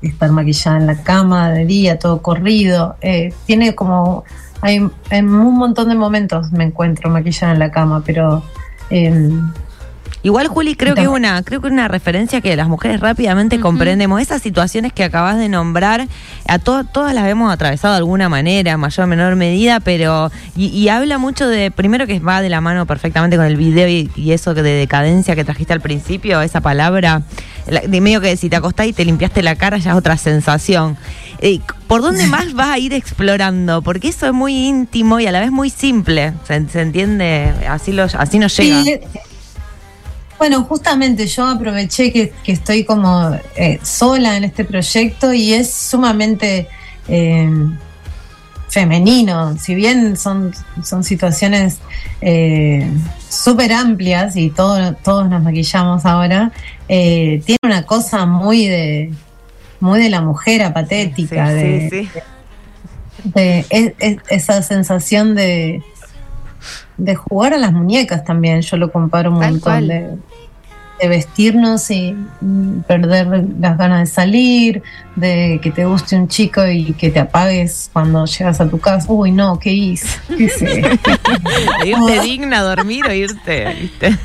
estar 0.01 0.33
maquillada 0.33 0.79
en 0.79 0.87
la 0.89 1.01
cama 1.03 1.53
de 1.53 1.65
día, 1.65 1.99
todo 1.99 2.23
corrido. 2.23 2.97
Eh, 3.01 3.33
tiene 3.47 3.75
como. 3.75 4.25
Hay, 4.63 4.89
en 5.11 5.35
un 5.35 5.59
montón 5.59 5.89
de 5.89 5.95
momentos 5.95 6.53
me 6.53 6.65
encuentro 6.65 7.11
maquillada 7.11 7.53
en 7.53 7.59
la 7.59 7.71
cama, 7.71 8.03
pero. 8.05 8.43
em, 8.91 9.53
Igual, 10.25 10.47
Juli, 10.47 10.77
creo 10.77 10.95
que 10.95 11.03
es 11.03 11.09
una, 11.09 11.43
creo 11.43 11.61
que 11.61 11.67
es 11.67 11.73
una 11.73 11.89
referencia 11.89 12.41
que 12.41 12.55
las 12.55 12.69
mujeres 12.69 13.01
rápidamente 13.01 13.59
comprendemos. 13.59 14.21
Esas 14.21 14.41
situaciones 14.41 14.93
que 14.93 15.03
acabas 15.03 15.37
de 15.37 15.49
nombrar, 15.49 16.07
a 16.47 16.59
to- 16.61 16.85
todas 16.85 17.13
las 17.13 17.27
hemos 17.29 17.53
atravesado 17.53 17.95
de 17.95 17.99
alguna 17.99 18.29
manera, 18.29 18.77
mayor 18.77 19.05
o 19.05 19.09
menor 19.09 19.35
medida, 19.35 19.81
pero. 19.81 20.31
Y, 20.57 20.67
y 20.67 20.89
habla 20.89 21.19
mucho 21.19 21.49
de. 21.49 21.71
Primero 21.73 22.07
que 22.07 22.21
va 22.21 22.41
de 22.41 22.49
la 22.51 22.61
mano 22.61 22.87
perfectamente 22.87 23.37
con 23.37 23.47
el 23.47 23.57
video 23.57 23.89
y, 23.89 24.11
y 24.15 24.31
eso 24.31 24.55
de 24.55 24.63
decadencia 24.63 25.35
que 25.35 25.45
trajiste 25.45 25.73
al 25.73 25.81
principio, 25.81 26.41
esa 26.41 26.61
palabra. 26.61 27.23
la- 27.67 27.81
de 27.81 28.01
medio 28.01 28.21
que 28.21 28.37
si 28.37 28.49
te 28.49 28.55
acostás 28.57 28.87
y 28.87 28.93
te 28.93 29.05
limpiaste 29.05 29.43
la 29.43 29.57
cara 29.57 29.79
ya 29.79 29.91
es 29.91 29.97
otra 29.97 30.17
sensación. 30.17 30.97
Eh, 31.41 31.59
¿Por 31.89 32.01
dónde 32.01 32.29
más 32.29 32.53
vas 32.55 32.69
a 32.69 32.79
ir 32.79 32.93
explorando? 32.95 33.83
Porque 33.83 34.07
eso 34.09 34.27
es 34.29 34.33
muy 34.33 34.55
íntimo 34.69 35.19
y 35.19 35.27
a 35.27 35.33
la 35.33 35.41
vez 35.41 35.51
muy 35.51 35.69
simple. 35.71 36.33
¿Se, 36.47 36.69
se 36.69 36.81
entiende? 36.81 37.53
Así, 37.69 37.91
lo, 37.93 38.05
así 38.05 38.39
nos 38.39 38.57
llega. 38.57 38.83
Sí, 38.85 39.01
Bueno, 40.43 40.65
justamente 40.65 41.29
yo 41.29 41.47
aproveché 41.47 42.13
que, 42.13 42.33
que 42.43 42.51
estoy 42.51 42.83
como 42.83 43.31
eh, 43.55 43.79
sola 43.85 44.37
en 44.37 44.43
este 44.43 44.65
proyecto 44.65 45.33
y 45.33 45.53
es 45.53 45.73
sumamente 45.73 46.67
eh, 47.07 47.49
femenino. 48.69 49.57
Si 49.57 49.77
bien 49.77 50.17
son, 50.17 50.53
son 50.83 51.05
situaciones 51.05 51.79
eh, 52.21 52.91
súper 53.29 53.73
amplias 53.73 54.35
y 54.35 54.51
todo- 54.51 54.95
todos 55.05 55.31
nos 55.31 55.45
maquillamos 55.45 56.05
ahora, 56.07 56.51
eh, 56.89 57.41
tiene 57.47 57.61
una 57.63 57.87
cosa 57.87 58.27
muy 58.27 58.67
de 58.67 59.13
muy 59.79 60.03
de 60.03 60.11
la 60.11 60.23
mujer 60.23 60.65
apatética, 60.65 61.51
Sí, 61.51 61.55
de, 61.55 61.89
sí, 61.89 62.09
sí. 62.13 62.21
de- 63.33 63.65
es- 63.71 63.93
es- 64.01 64.19
esa 64.29 64.61
sensación 64.63 65.37
de, 65.37 65.85
de 66.97 67.15
jugar 67.15 67.55
a 67.55 67.59
las 67.59 67.73
muñecas 67.73 68.25
también. 68.25 68.61
Yo 68.63 68.77
lo 68.77 68.91
comparo 68.91 69.31
un 69.31 69.39
Tal 69.39 69.53
montón 69.53 69.61
cual. 69.73 69.87
de, 69.89 70.32
de 71.03 71.09
vestirnos 71.09 71.91
y 71.91 72.13
mm, 72.41 72.83
perder 72.87 73.27
las 73.59 73.77
ganas 73.77 74.01
de 74.09 74.15
salir, 74.15 74.83
de 75.17 75.59
que 75.61 75.73
te 75.73 75.85
guste 75.85 76.15
un 76.17 76.29
chico 76.29 76.65
y 76.67 76.93
que 76.93 77.11
te 77.11 77.19
apagues 77.19 77.91
cuando 77.93 78.25
llegas 78.25 78.61
a 78.61 78.69
tu 78.69 78.79
casa. 78.79 79.07
Uy, 79.11 79.33
no, 79.33 79.59
¿qué 79.59 79.73
hice? 79.73 80.07
¿Qué 80.29 80.45
irte 81.87 82.21
digna 82.23 82.61
a 82.61 82.63
dormir 82.63 83.05
o 83.07 83.13
irte, 83.13 83.75
¿viste? 83.81 84.17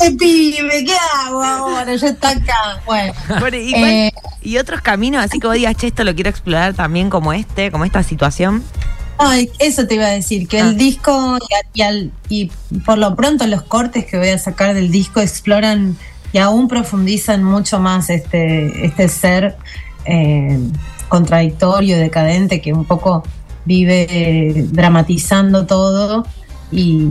¿Qué 0.00 0.10
pibe? 0.10 0.84
¿Qué 0.84 0.94
hago 1.24 1.42
ahora? 1.42 1.94
Ya 1.94 2.08
está 2.08 2.30
acá. 2.30 2.80
Bueno. 2.84 3.12
Bueno, 3.38 3.56
¿y 3.56 3.70
cuál- 3.70 3.84
Eh, 3.84 4.12
y 4.42 4.56
otros 4.58 4.80
caminos, 4.80 5.24
así 5.24 5.38
que 5.38 5.46
vos 5.46 5.54
digas, 5.54 5.76
che, 5.76 5.86
esto 5.86 6.02
lo 6.02 6.16
quiero 6.16 6.28
explorar 6.30 6.74
también 6.74 7.08
como 7.10 7.32
este, 7.32 7.70
como 7.70 7.84
esta 7.84 8.02
situación. 8.02 8.64
Ay, 9.24 9.50
eso 9.58 9.86
te 9.86 9.94
iba 9.94 10.06
a 10.06 10.10
decir, 10.10 10.48
que 10.48 10.60
Ah. 10.60 10.68
el 10.68 10.76
disco 10.76 11.38
y, 11.74 11.78
y 11.78 11.82
al- 11.82 12.10
y 12.28 12.50
por 12.84 12.98
lo 12.98 13.14
pronto 13.14 13.46
los 13.46 13.62
cortes 13.62 14.04
que 14.06 14.18
voy 14.18 14.30
a 14.30 14.38
sacar 14.38 14.74
del 14.74 14.90
disco 14.90 15.20
exploran 15.20 15.96
y 16.32 16.38
aún 16.38 16.66
profundizan 16.66 17.44
mucho 17.44 17.78
más 17.78 18.10
este, 18.10 18.84
este 18.86 19.08
ser 19.08 19.56
eh, 20.06 20.58
contradictorio, 21.08 21.96
decadente, 21.98 22.60
que 22.60 22.72
un 22.72 22.84
poco 22.84 23.22
vive 23.64 24.06
eh, 24.10 24.66
dramatizando 24.72 25.66
todo 25.66 26.26
y, 26.72 27.06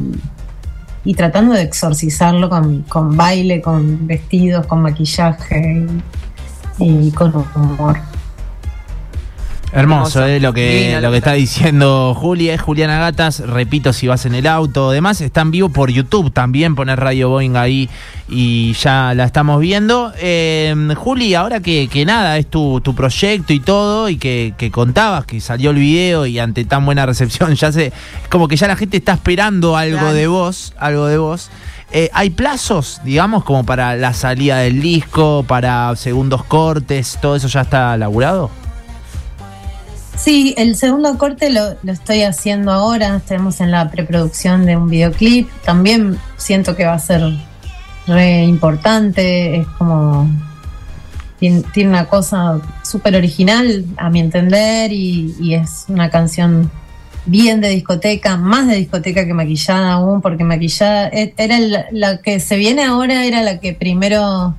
y 1.05 1.13
tratando 1.13 1.53
de 1.53 1.61
exorcizarlo 1.61 2.49
con, 2.49 2.81
con 2.83 3.15
baile, 3.15 3.61
con 3.61 4.05
vestidos, 4.07 4.65
con 4.65 4.81
maquillaje 4.81 5.85
y, 6.79 7.07
y 7.07 7.11
con 7.11 7.33
humor. 7.55 7.99
Hermoso, 9.73 10.25
eh, 10.25 10.41
lo 10.41 10.51
que, 10.51 10.79
Divino, 10.81 10.99
lo 10.99 11.11
que 11.11 11.17
está 11.17 11.31
diciendo 11.31 12.13
Juli 12.13 12.49
es 12.49 12.59
Juliana 12.61 12.99
Gatas, 12.99 13.39
repito 13.39 13.93
si 13.93 14.05
vas 14.05 14.25
en 14.25 14.35
el 14.35 14.45
auto, 14.45 14.89
además 14.89 15.21
está 15.21 15.41
en 15.41 15.51
vivo 15.51 15.69
por 15.69 15.89
YouTube 15.89 16.31
también, 16.33 16.75
poner 16.75 16.99
Radio 16.99 17.29
Boeing 17.29 17.55
ahí 17.55 17.89
y 18.27 18.73
ya 18.73 19.13
la 19.15 19.23
estamos 19.23 19.61
viendo. 19.61 20.11
Eh, 20.19 20.75
Juli, 20.97 21.35
ahora 21.35 21.61
que, 21.61 21.87
que 21.87 22.03
nada, 22.05 22.37
es 22.37 22.47
tu, 22.47 22.81
tu 22.81 22.93
proyecto 22.93 23.53
y 23.53 23.61
todo, 23.61 24.09
y 24.09 24.17
que, 24.17 24.53
que 24.57 24.71
contabas 24.71 25.25
que 25.25 25.39
salió 25.39 25.69
el 25.69 25.77
video 25.77 26.25
y 26.25 26.37
ante 26.37 26.65
tan 26.65 26.85
buena 26.85 27.05
recepción, 27.05 27.55
ya 27.55 27.71
sé, 27.71 27.87
es 27.87 28.27
como 28.29 28.49
que 28.49 28.57
ya 28.57 28.67
la 28.67 28.75
gente 28.75 28.97
está 28.97 29.13
esperando 29.13 29.77
algo 29.77 29.99
Claro. 29.99 30.13
de 30.13 30.27
vos, 30.27 30.73
algo 30.79 31.05
de 31.07 31.17
vos. 31.17 31.49
Eh, 31.93 32.09
¿Hay 32.13 32.29
plazos, 32.31 32.99
digamos, 33.05 33.43
como 33.45 33.65
para 33.65 33.95
la 33.95 34.13
salida 34.13 34.57
del 34.59 34.81
disco, 34.81 35.45
para 35.47 35.95
segundos 35.95 36.43
cortes, 36.43 37.17
todo 37.21 37.37
eso 37.37 37.47
ya 37.47 37.61
está 37.61 37.95
laburado? 37.97 38.49
Sí, 40.17 40.53
el 40.57 40.75
segundo 40.75 41.17
corte 41.17 41.49
lo, 41.49 41.75
lo 41.81 41.91
estoy 41.91 42.23
haciendo 42.23 42.71
ahora. 42.71 43.17
Estamos 43.17 43.59
en 43.61 43.71
la 43.71 43.89
preproducción 43.89 44.65
de 44.65 44.77
un 44.77 44.89
videoclip. 44.89 45.49
También 45.63 46.17
siento 46.37 46.75
que 46.75 46.85
va 46.85 46.93
a 46.93 46.99
ser 46.99 47.21
re 48.07 48.43
importante. 48.43 49.57
Es 49.57 49.67
como. 49.77 50.29
Tiene, 51.39 51.63
una 51.87 52.05
cosa 52.05 52.61
súper 52.83 53.15
original, 53.15 53.83
a 53.97 54.11
mi 54.11 54.19
entender, 54.19 54.91
y, 54.91 55.55
es 55.55 55.85
una 55.87 56.11
canción 56.11 56.69
bien 57.25 57.61
de 57.61 57.69
discoteca, 57.69 58.37
más 58.37 58.67
de 58.67 58.75
discoteca 58.75 59.25
que 59.25 59.33
maquillada 59.33 59.93
aún, 59.93 60.21
porque 60.21 60.43
maquillada 60.43 61.07
e- 61.07 61.33
era 61.37 61.87
la 61.91 62.17
que 62.21 62.39
se 62.39 62.57
viene 62.57 62.83
ahora, 62.83 63.25
era 63.25 63.41
la 63.41 63.59
que 63.59 63.73
primero 63.73 64.55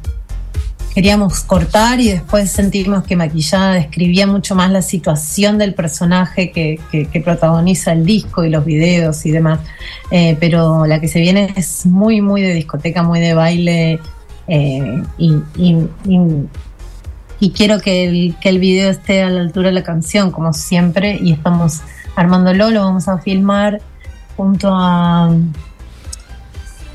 queríamos 0.94 1.40
cortar 1.40 2.00
y 2.00 2.10
después 2.10 2.50
sentimos 2.50 3.04
que 3.04 3.16
Maquillada 3.16 3.72
describía 3.74 4.26
mucho 4.26 4.54
más 4.54 4.70
la 4.70 4.82
situación 4.82 5.56
del 5.58 5.74
personaje 5.74 6.50
que, 6.50 6.78
que- 6.90 7.20
protagoniza 7.20 7.92
el 7.92 8.04
disco 8.04 8.44
y 8.44 8.50
los 8.50 8.64
videos 8.64 9.24
y 9.24 9.30
demás. 9.30 9.60
Eh, 10.10 10.36
pero 10.38 10.84
la 10.86 11.00
que 11.00 11.08
se 11.08 11.20
viene 11.20 11.52
es 11.56 11.86
muy, 11.86 12.20
muy 12.20 12.42
de 12.42 12.54
discoteca, 12.54 13.02
muy 13.02 13.20
de 13.20 13.34
baile 13.34 14.00
eh, 14.48 15.02
y 17.40 17.50
quiero 17.50 17.80
que 17.80 18.04
el, 18.04 18.36
que 18.40 18.48
el 18.50 18.58
video 18.58 18.90
esté 18.90 19.22
a 19.22 19.30
la 19.30 19.40
altura 19.40 19.68
de 19.68 19.74
la 19.74 19.82
canción, 19.82 20.30
como 20.30 20.52
siempre, 20.52 21.18
y 21.20 21.32
estamos 21.32 21.80
armándolo, 22.14 22.70
lo 22.70 22.82
vamos 22.84 23.08
a 23.08 23.18
filmar 23.18 23.80
junto 24.36 24.68
a 24.72 25.30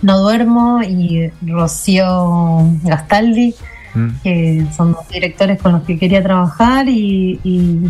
No 0.02 0.20
Duermo 0.20 0.82
y 0.84 1.32
Rocío 1.42 2.70
Gastaldi 2.84 3.56
Mm. 3.98 4.20
que 4.24 4.66
son 4.76 4.94
dos 4.94 5.08
directores 5.10 5.62
con 5.62 5.72
los 5.74 5.84
que 5.84 5.98
quería 5.98 6.22
trabajar 6.24 6.88
y, 6.90 7.40
y, 7.44 7.82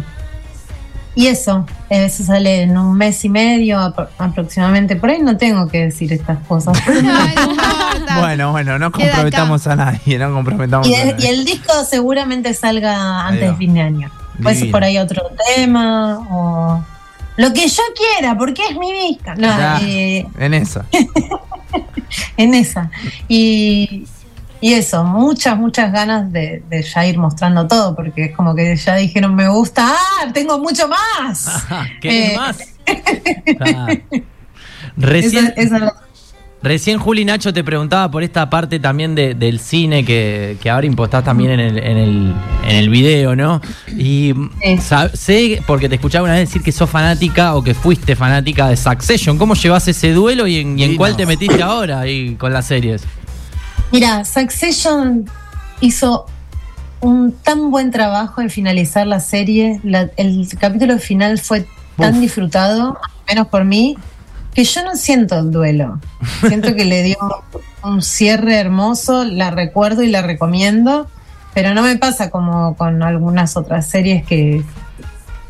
y 1.16 1.28
eso, 1.28 1.66
eso 1.90 2.24
sale 2.24 2.62
en 2.64 2.78
un 2.78 2.96
mes 2.98 3.24
y 3.26 3.30
medio 3.30 3.80
apro- 3.80 4.08
aproximadamente. 4.18 4.96
Por 4.96 5.10
ahí 5.10 5.20
no 5.22 5.36
tengo 5.38 5.68
que 5.68 5.86
decir 5.86 6.12
estas 6.14 6.40
cosas. 6.48 6.78
No. 8.08 8.22
Bueno, 8.22 8.52
bueno, 8.52 8.80
no 8.80 8.90
comprometamos 8.92 9.68
a 9.68 9.76
nadie, 9.76 10.18
no 10.18 10.32
comprometamos 10.34 10.88
y, 10.88 10.96
a 10.96 11.02
el, 11.02 11.08
nadie. 11.12 11.26
y 11.26 11.30
el 11.34 11.46
disco 11.46 11.74
seguramente 11.84 12.54
salga 12.54 13.28
antes 13.28 13.50
de 13.52 13.56
fin 13.58 13.74
de 13.74 13.82
año. 13.82 14.12
Puede 14.42 14.56
ser 14.56 14.64
Divino. 14.66 14.72
por 14.72 14.84
ahí 14.86 14.98
otro 14.98 15.24
tema 15.56 16.20
o 16.30 16.84
lo 17.36 17.54
que 17.54 17.68
yo 17.68 17.84
quiera, 17.98 18.38
porque 18.38 18.62
es 18.70 18.78
mi 18.78 18.94
disco. 18.94 19.32
No, 19.36 19.48
Ya, 19.48 19.80
eh, 19.82 20.26
en 20.40 20.54
eso. 20.54 20.84
en 22.38 22.54
esa. 22.54 22.90
Y, 23.28 24.06
y 24.62 24.74
eso, 24.74 25.04
muchas, 25.04 25.58
muchas 25.58 25.92
ganas 25.92 26.32
de, 26.32 26.64
de 26.70 26.82
ya 26.82 27.06
ir 27.06 27.18
mostrando 27.18 27.68
todo, 27.68 27.96
porque 27.96 28.26
es 28.26 28.36
como 28.36 28.56
que 28.56 28.76
ya 28.76 28.96
dijeron, 28.96 29.36
me 29.36 29.48
gusta, 29.48 29.88
¡ah! 29.90 30.32
Tengo 30.34 30.58
mucho 30.60 30.88
más. 30.88 31.66
¿Qué 32.02 32.34
Eh, 32.34 32.36
más? 32.38 32.58
Recién, 34.96 35.54
recién 36.64 36.98
Juli 36.98 37.24
Nacho 37.24 37.54
te 37.54 37.64
preguntaba 37.64 38.10
por 38.10 38.24
esta 38.24 38.50
parte 38.50 38.80
también 38.80 39.14
de- 39.14 39.36
del 39.36 39.60
cine 39.60 40.04
que, 40.04 40.58
que 40.62 40.70
ahora 40.72 40.88
impostás 40.88 41.24
también 41.24 41.52
en 41.52 41.60
el, 41.60 41.78
en 41.78 41.98
el, 41.98 42.34
en 42.68 42.76
el 42.76 42.90
video, 42.90 43.36
¿no? 43.36 43.62
Y 43.96 44.34
Sí. 44.64 44.80
sé, 45.14 45.62
porque 45.68 45.88
te 45.88 45.96
escuchaba 45.96 46.24
una 46.26 46.34
vez 46.34 46.48
decir 46.50 46.64
que 46.64 46.72
sos 46.72 46.90
fanática 46.90 47.56
o 47.56 47.64
que 47.64 47.74
fuiste 47.76 48.16
fanática 48.16 48.70
de 48.70 48.78
Succession. 48.78 49.38
¿Cómo 49.38 49.54
llevas 49.54 49.88
ese 49.88 50.12
duelo 50.14 50.48
y 50.48 50.58
en, 50.58 50.80
y 50.80 50.84
en 50.84 50.96
cuál 50.98 51.16
te 51.16 51.26
metiste 51.28 51.62
ahora 51.62 52.00
ahí 52.00 52.36
con 52.36 52.52
las 52.52 52.66
series? 52.66 53.04
Mira, 53.91 54.25
Succession 54.25 55.25
hizo 55.79 56.25
un 57.00 57.32
tan 57.32 57.72
buen 57.72 57.91
trabajo 57.91 58.41
en 58.41 58.50
finalizar 58.50 59.08
la 59.08 59.20
serie. 59.20 59.79
La- 59.84 60.10
el 60.17 60.48
capítulo 60.60 60.98
final 61.00 61.39
fue 61.39 61.65
tan 61.98 62.15
Uf. 62.15 62.22
disfrutado, 62.22 62.98
al 63.01 63.12
menos 63.27 63.48
por 63.48 63.63
mí, 63.65 63.98
que 64.53 64.63
yo 64.63 64.84
no 64.84 64.96
siento 64.96 65.38
el 65.39 65.51
duelo. 65.51 66.00
Siento 66.48 66.75
que 66.75 66.86
le 66.86 67.03
dio 67.03 67.17
un 67.84 68.01
cierre 68.01 68.56
hermoso, 68.58 69.24
la 69.24 69.51
recuerdo 69.51 70.01
y 70.03 70.08
la 70.08 70.22
recomiendo, 70.22 71.08
pero 71.53 71.74
no 71.74 71.82
me 71.84 71.96
pasa 71.98 72.29
como 72.29 72.75
con 72.75 73.01
algunas 73.03 73.56
otras 73.56 73.88
series 73.88 74.25
que, 74.25 74.63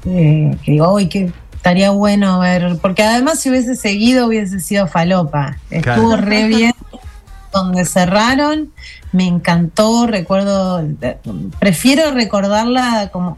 eh, 0.06 0.58
que 0.63 0.72
digo, 0.72 0.94
uy, 0.94 1.08
que 1.08 1.32
estaría 1.56 1.89
bueno 1.91 2.39
ver, 2.39 2.77
porque 2.82 3.03
además 3.03 3.39
si 3.39 3.50
hubiese 3.50 3.75
seguido 3.75 4.27
hubiese 4.27 4.60
sido 4.60 4.88
falopa. 4.88 5.58
Estuvo 5.70 6.10
Claro. 6.10 6.17
re 6.17 6.48
bien 6.48 6.74
donde 7.54 7.86
cerraron, 7.86 8.72
me 9.12 9.25
encantó, 9.25 10.06
recuerdo, 10.08 10.84
prefiero 11.60 12.12
recordarla 12.12 13.10
como 13.12 13.38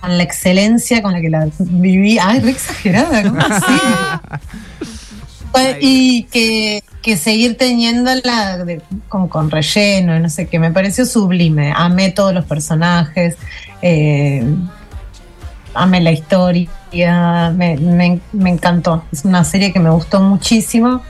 con 0.00 0.16
la 0.16 0.22
excelencia 0.22 1.02
con 1.02 1.12
la 1.12 1.20
que 1.20 1.30
la 1.30 1.48
viví. 1.58 2.18
Ay, 2.18 2.40
re 2.40 2.50
exagerada, 2.50 3.22
¿cómo 3.22 3.40
así? 3.40 3.72
Y 5.80 6.24
que, 6.24 6.82
que 7.00 7.16
seguir 7.16 7.56
teniéndola 7.56 8.58
de- 8.58 8.82
con, 9.08 9.26
con 9.28 9.50
relleno, 9.50 10.18
no 10.20 10.28
sé 10.28 10.48
qué, 10.48 10.58
me 10.58 10.70
pareció 10.70 11.06
sublime. 11.06 11.72
Amé 11.74 12.10
todos 12.10 12.34
los 12.34 12.44
personajes, 12.44 13.36
eh, 13.80 14.44
amé 15.72 16.00
la 16.02 16.12
historia, 16.12 16.70
me, 17.56 17.78
me- 17.78 18.20
me 18.32 18.50
encantó. 18.50 19.04
Es 19.10 19.24
una 19.24 19.44
serie 19.44 19.72
que 19.72 19.80
me 19.80 19.88
gustó 19.88 20.20
muchísimo 20.20 21.00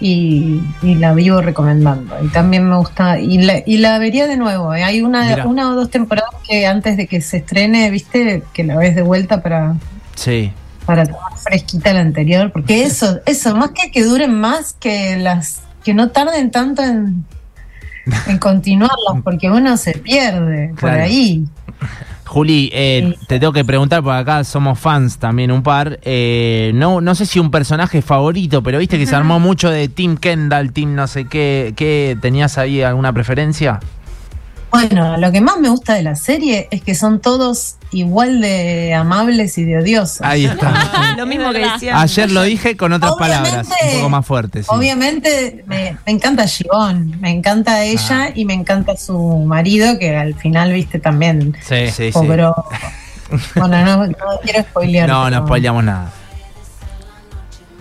y, 0.00 0.60
y 0.82 0.94
la 0.96 1.14
vivo 1.14 1.40
recomendando. 1.40 2.14
Y 2.22 2.28
también 2.28 2.68
me 2.68 2.76
gusta, 2.76 3.18
y 3.18 3.38
la, 3.38 3.62
y 3.64 3.78
la 3.78 3.98
vería 3.98 4.26
de 4.26 4.36
nuevo. 4.36 4.74
¿eh? 4.74 4.84
Hay 4.84 5.02
Mirá. 5.02 5.08
una, 5.08 5.46
una 5.46 5.70
o 5.70 5.74
dos 5.74 5.90
temporadas 5.90 6.30
que 6.48 6.66
antes 6.66 6.96
de 6.96 7.06
que 7.06 7.20
se 7.20 7.38
estrene, 7.38 7.90
viste, 7.90 8.42
que 8.52 8.64
la 8.64 8.76
ves 8.76 8.94
de 8.94 9.02
vuelta 9.02 9.42
para 9.42 9.74
Sí. 10.14 10.52
para 10.84 11.04
tomar 11.04 11.36
fresquita 11.38 11.92
la 11.92 12.00
anterior, 12.00 12.52
porque 12.52 12.84
eso, 12.84 13.20
eso, 13.26 13.54
más 13.56 13.70
que 13.70 13.90
que 13.90 14.04
duren 14.04 14.38
más, 14.38 14.74
que 14.78 15.16
las, 15.16 15.62
que 15.84 15.94
no 15.94 16.10
tarden 16.10 16.50
tanto 16.50 16.82
en, 16.82 17.24
en 18.26 18.38
continuarlas, 18.38 19.22
porque 19.24 19.50
uno 19.50 19.76
se 19.76 19.92
pierde 19.98 20.72
por 20.80 20.90
ahí. 20.90 21.44
Juli, 22.26 22.70
eh, 22.72 23.16
te 23.28 23.38
tengo 23.38 23.52
que 23.52 23.64
preguntar, 23.64 24.02
por 24.02 24.12
acá 24.12 24.42
somos 24.42 24.78
fans 24.78 25.18
también 25.18 25.52
un 25.52 25.62
par. 25.62 26.00
eh, 26.02 26.72
no, 26.74 27.00
no 27.00 27.14
sé 27.14 27.24
si 27.24 27.38
un 27.38 27.50
personaje 27.50 28.02
favorito, 28.02 28.62
pero 28.62 28.78
viste 28.78 28.98
que 28.98 29.06
se 29.06 29.14
armó 29.14 29.38
mucho 29.38 29.70
de 29.70 29.88
Team 29.88 30.16
Kendall, 30.16 30.72
Team 30.72 30.94
no 30.94 31.06
sé 31.06 31.26
qué. 31.26 31.72
¿qué 31.76 32.18
¿Tenías 32.20 32.58
ahí 32.58 32.82
alguna 32.82 33.12
preferencia? 33.12 33.80
Bueno, 34.70 35.16
lo 35.16 35.30
que 35.32 35.40
más 35.40 35.58
me 35.58 35.68
gusta 35.68 35.94
de 35.94 36.02
la 36.02 36.16
serie 36.16 36.68
es 36.70 36.82
que 36.82 36.94
son 36.94 37.20
todos 37.20 37.75
igual 37.92 38.40
de 38.40 38.94
amables 38.94 39.56
y 39.58 39.64
de 39.64 39.78
odiosos. 39.78 40.20
Ahí 40.22 40.44
está. 40.46 41.14
Lo 41.16 41.26
mismo 41.26 41.52
que 41.52 41.58
decía. 41.60 42.00
Ayer 42.00 42.30
lo 42.30 42.42
dije 42.42 42.76
con 42.76 42.92
otras 42.92 43.12
Obviamente- 43.12 43.50
palabras, 43.50 43.68
un 43.86 43.96
poco 43.98 44.08
más 44.10 44.26
fuertes. 44.26 44.66
sí. 44.66 44.72
Obviamente 44.74 45.64
me, 45.66 45.96
me 46.04 46.12
encanta 46.12 46.46
Givón, 46.46 47.20
me 47.20 47.30
encanta 47.30 47.82
ella 47.84 48.24
Ah. 48.24 48.30
y 48.34 48.44
me 48.44 48.54
encanta 48.54 48.96
su 48.96 49.18
marido, 49.46 49.98
que 49.98 50.16
al 50.16 50.34
final, 50.34 50.72
viste, 50.72 50.98
también 50.98 51.56
Sí. 51.62 51.86
Sí, 51.88 51.92
sí. 52.06 52.12
cobró. 52.12 52.54
Bueno, 53.56 53.84
no, 53.84 54.06
no 54.06 54.14
quiero 54.44 54.62
spoilear. 54.62 55.08
No, 55.08 55.28
no 55.28 55.44
spoileamos 55.44 55.82
nada. 55.82 56.12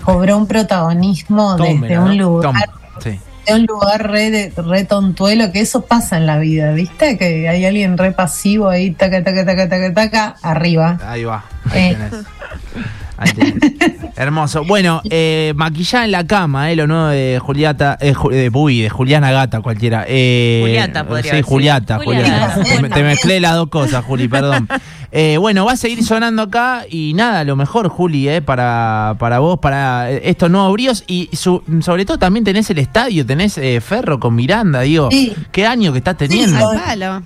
cobró 0.04 0.38
un 0.38 0.48
protagonismo 0.48 1.56
Tómela, 1.56 1.82
desde 1.82 2.00
un 2.00 2.18
lugar 2.18 2.54
Tom, 2.54 3.02
sí. 3.04 3.20
Un 3.54 3.66
lugar 3.66 4.10
re, 4.12 4.52
tontuelo, 4.88 5.52
que 5.52 5.60
eso 5.62 5.86
pasa 5.86 6.18
en 6.18 6.26
la 6.26 6.38
vida, 6.40 6.72
¿viste? 6.72 7.18
Que 7.18 7.48
hay 7.48 7.66
alguien 7.66 7.98
re 7.98 8.12
pasivo 8.12 8.70
ahí, 8.70 8.92
taca, 8.92 9.24
taca, 9.24 9.46
taca, 9.46 9.70
taca, 9.70 9.94
taca, 9.94 10.36
arriba. 10.42 11.00
Ahí 11.06 11.24
va. 11.26 11.46
Ahí 11.72 11.92
Eh. 11.92 11.98
tenés. 12.10 12.26
Hermoso. 14.16 14.64
Bueno, 14.66 15.02
eh, 15.10 15.54
maquillada 15.56 16.06
en 16.06 16.12
la 16.12 16.26
cama, 16.26 16.72
eh, 16.72 16.76
lo 16.76 16.88
nuevo 16.88 17.08
de 17.08 17.40
Juliata, 17.42 17.98
eh, 18.00 18.14
Ju- 18.14 18.32
de, 18.32 18.50
uy, 18.54 18.82
de 18.82 18.90
Juliana 18.90 19.32
Gata, 19.32 19.62
cualquiera. 19.62 20.06
Eh, 20.08 20.60
Juliata, 20.64 21.06
podría 21.06 21.24
Sí, 21.24 21.30
decir. 21.38 21.46
Juliata, 21.46 22.00
Juliata. 22.00 22.50
Juliata. 22.56 22.82
Te- 22.82 22.90
Te 22.90 23.04
mezclé 23.04 23.40
las 23.40 23.56
dos 23.56 23.70
cosas, 23.70 24.04
Juli, 24.06 24.28
perdón. 24.28 24.68
Eh, 25.18 25.38
bueno, 25.38 25.64
va 25.64 25.72
a 25.74 25.78
seguir 25.78 26.04
sonando 26.04 26.42
acá 26.42 26.84
y 26.90 27.14
nada, 27.14 27.46
lo 27.46 27.56
mejor, 27.56 27.88
Juli, 27.88 28.28
eh, 28.28 28.42
para, 28.42 29.16
para 29.18 29.40
vos, 29.40 29.60
para 29.60 30.12
estos 30.12 30.52
nuevos 30.52 30.74
bríos 30.74 31.06
y 31.08 31.30
su- 31.32 31.64
sobre 31.80 32.04
todo 32.04 32.18
también 32.18 32.44
tenés 32.44 32.70
el 32.70 32.80
estadio, 32.80 33.26
tenés 33.26 33.58
eh, 33.58 33.80
Ferro 33.80 34.20
con 34.20 34.36
Miranda, 34.36 34.82
digo. 34.82 35.08
Sí. 35.10 35.34
¿Qué 35.54 35.66
año 35.66 35.94
que 35.94 36.00
estás 36.00 36.18
teniendo? 36.18 36.70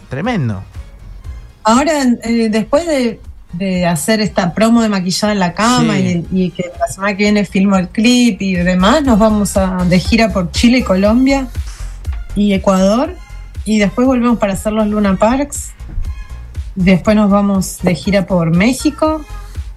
Tremendo. 0.07 0.61
Ahora, 1.63 1.93
eh, 2.25 2.49
después 2.51 2.85
de, 2.85 3.19
de 3.53 3.85
hacer 3.87 4.21
esta 4.21 4.53
promo 4.53 4.81
de 4.81 4.89
maquillada 4.89 5.33
en 5.33 5.39
la 5.39 5.53
cama 5.53 5.95
Sí. 5.97 6.25
y, 6.31 6.43
y 6.45 6.49
que 6.51 6.65
la 6.79 6.87
semana 6.87 7.17
que 7.17 7.23
viene 7.23 7.45
filmo 7.45 7.77
el 7.77 7.87
clip 7.89 8.41
y 8.41 8.53
demás, 8.55 9.03
nos 9.03 9.17
vamos 9.17 9.57
a, 9.57 9.85
de 9.85 9.99
gira 9.99 10.29
por 10.31 10.51
Chile, 10.51 10.83
Colombia 10.83 11.47
y 12.35 12.53
Ecuador. 12.53 13.15
Y 13.65 13.79
después 13.79 14.07
volvemos 14.07 14.37
para 14.39 14.53
hacer 14.53 14.73
los 14.73 14.87
Luna 14.87 15.15
Parks. 15.15 15.71
Después 16.75 17.15
nos 17.15 17.29
vamos 17.29 17.79
de 17.81 17.93
gira 17.95 18.25
por 18.25 18.55
México. 18.55 19.23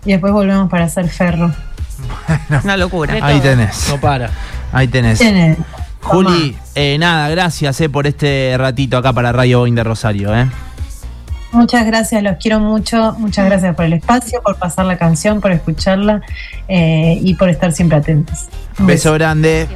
Y 0.04 0.12
después 0.12 0.32
volvemos 0.32 0.70
para 0.70 0.84
hacer 0.84 1.08
Ferro. 1.08 1.52
Una 2.64 2.76
locura. 2.76 3.18
Ahí 3.22 3.40
tenés. 3.40 3.88
No 3.88 4.00
para. 4.00 4.30
Ahí 4.72 4.88
tenés. 4.88 5.20
Juli, 6.00 6.56
eh, 6.74 6.96
nada, 6.98 7.28
gracias 7.28 7.80
eh, 7.80 7.88
por 7.88 8.06
este 8.06 8.54
ratito 8.58 8.96
acá 8.96 9.12
para 9.12 9.30
Radio 9.32 9.60
Boeing 9.60 9.74
de 9.74 9.84
Rosario. 9.84 10.34
Eh. 10.34 10.46
Muchas 11.52 11.86
gracias, 11.86 12.22
los 12.22 12.36
quiero 12.38 12.60
mucho. 12.60 13.14
Muchas 13.18 13.44
gracias 13.44 13.74
por 13.76 13.84
el 13.84 13.92
espacio, 13.92 14.40
por 14.42 14.56
pasar 14.56 14.86
la 14.86 14.96
canción, 14.96 15.40
por 15.40 15.52
escucharla 15.52 16.22
eh, 16.66 17.18
y 17.22 17.34
por 17.34 17.50
estar 17.50 17.72
siempre 17.72 17.98
atentos. 17.98 18.46
Un 18.78 18.86
Beso 18.86 19.12
grande. 19.12 19.68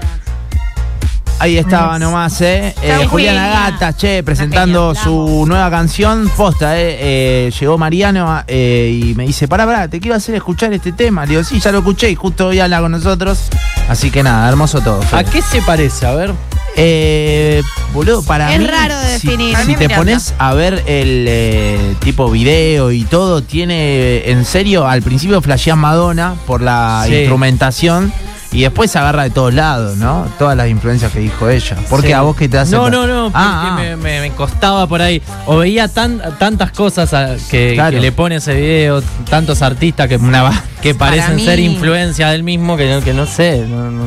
Ahí 1.38 1.58
estaba 1.58 1.98
nomás, 1.98 2.40
¿eh? 2.40 2.74
Eh, 2.82 3.06
Juliana 3.10 3.46
Julia. 3.46 3.70
Gata, 3.70 3.92
che, 3.94 4.22
presentando 4.22 4.94
genia, 4.94 5.02
su 5.04 5.44
nueva 5.46 5.70
canción, 5.70 6.30
posta, 6.34 6.80
¿eh? 6.80 6.96
Eh, 6.98 7.52
Llegó 7.60 7.76
Mariano 7.76 8.42
eh, 8.46 8.98
y 9.02 9.14
me 9.14 9.26
dice, 9.26 9.46
pará, 9.46 9.66
pará, 9.66 9.86
te 9.86 10.00
quiero 10.00 10.16
hacer 10.16 10.34
escuchar 10.34 10.72
este 10.72 10.92
tema. 10.92 11.26
Le 11.26 11.32
digo, 11.32 11.44
sí, 11.44 11.60
ya 11.60 11.72
lo 11.72 11.78
escuché 11.78 12.10
y 12.10 12.14
justo 12.14 12.46
hoy 12.48 12.60
habla 12.60 12.80
con 12.80 12.90
nosotros. 12.90 13.48
Así 13.86 14.10
que 14.10 14.22
nada, 14.22 14.48
hermoso 14.48 14.80
todo. 14.80 15.00
¿A 15.12 15.24
qué 15.24 15.42
se 15.42 15.60
parece? 15.60 16.06
A 16.06 16.14
ver. 16.14 16.32
Eh, 16.78 17.62
boludo, 17.94 18.22
para 18.22 18.52
Es 18.52 18.60
mí, 18.60 18.66
raro 18.66 18.98
de 18.98 19.18
si- 19.18 19.26
definir. 19.28 19.56
Si, 19.56 19.66
mí 19.66 19.74
te 19.74 19.84
Miranda. 19.88 19.96
pones 19.96 20.34
a 20.38 20.52
ver 20.54 20.74
el 20.86 21.24
eh, 21.28 21.94
tipo 22.00 22.30
video 22.30 22.92
y 22.92 23.04
todo, 23.04 23.42
tiene, 23.42 24.30
en 24.30 24.44
serio, 24.44 24.86
al 24.86 25.00
principio 25.02 25.40
flasheas 25.40 25.76
Madonna 25.78 26.34
por 26.46 26.60
la 26.60 27.04
Sí. 27.06 27.14
instrumentación 27.14 28.12
y 28.52 28.60
después 28.62 28.90
se 28.90 28.98
agarra 28.98 29.22
de 29.24 29.30
todos 29.30 29.54
lados, 29.54 29.96
¿no? 29.96 30.28
Todas 30.38 30.56
las 30.56 30.68
influencias 30.68 31.10
que 31.12 31.20
dijo 31.20 31.48
ella. 31.48 31.76
Porque 31.88 32.08
Sí. 32.08 32.12
a 32.12 32.20
vos 32.20 32.36
que 32.36 32.48
te 32.48 32.58
hace... 32.58 32.72
No, 32.76 32.90
no, 32.90 33.06
no, 33.06 33.24
porque 33.24 33.38
Ah, 33.38 33.70
ah. 33.72 33.76
Me, 33.80 33.96
me- 33.96 34.20
me 34.20 34.30
costaba 34.32 34.86
por 34.86 35.00
ahí. 35.00 35.20
O 35.46 35.56
veía 35.56 35.88
tan, 35.88 36.20
tantas 36.38 36.72
cosas 36.72 37.12
a- 37.14 37.36
que, 37.50 37.72
Claro. 37.74 37.92
que 37.96 38.00
le 38.00 38.12
pone 38.12 38.36
ese 38.36 38.54
video, 38.54 39.02
tantos 39.28 39.62
artistas 39.62 40.08
que, 40.08 40.18
que 40.18 40.94
Para 40.94 41.10
parecen 41.10 41.36
mí- 41.36 41.44
ser 41.44 41.58
influencia 41.58 42.28
del 42.28 42.42
mismo, 42.42 42.76
que, 42.76 42.90
no- 42.94 43.02
que 43.02 43.14
no 43.14 43.26
sé. 43.26 43.64
no- 43.66 43.90
no- 43.90 44.04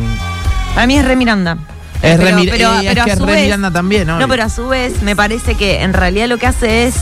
Para 0.75 0.85
mí 0.87 0.97
es 0.97 1.03
re 1.05 1.15
Miranda. 1.15 1.57
Es 2.01 2.17
Pero- 2.17 2.23
re, 2.23 2.33
Mir- 2.33 2.49
pero- 2.51 2.73
eh, 2.81 2.85
pero 2.87 3.01
a 3.01 3.05
que 3.05 3.11
es 3.11 3.17
su 3.17 3.25
vez- 3.25 3.43
Miranda 3.43 3.71
también, 3.71 4.07
¿no? 4.07 4.19
No, 4.19 4.27
pero 4.27 4.43
a 4.43 4.49
su 4.49 4.67
vez 4.67 5.01
me 5.01 5.15
parece 5.15 5.55
que 5.55 5.81
en 5.81 5.93
realidad 5.93 6.27
lo 6.27 6.37
que 6.37 6.47
hace 6.47 6.85
es 6.87 6.95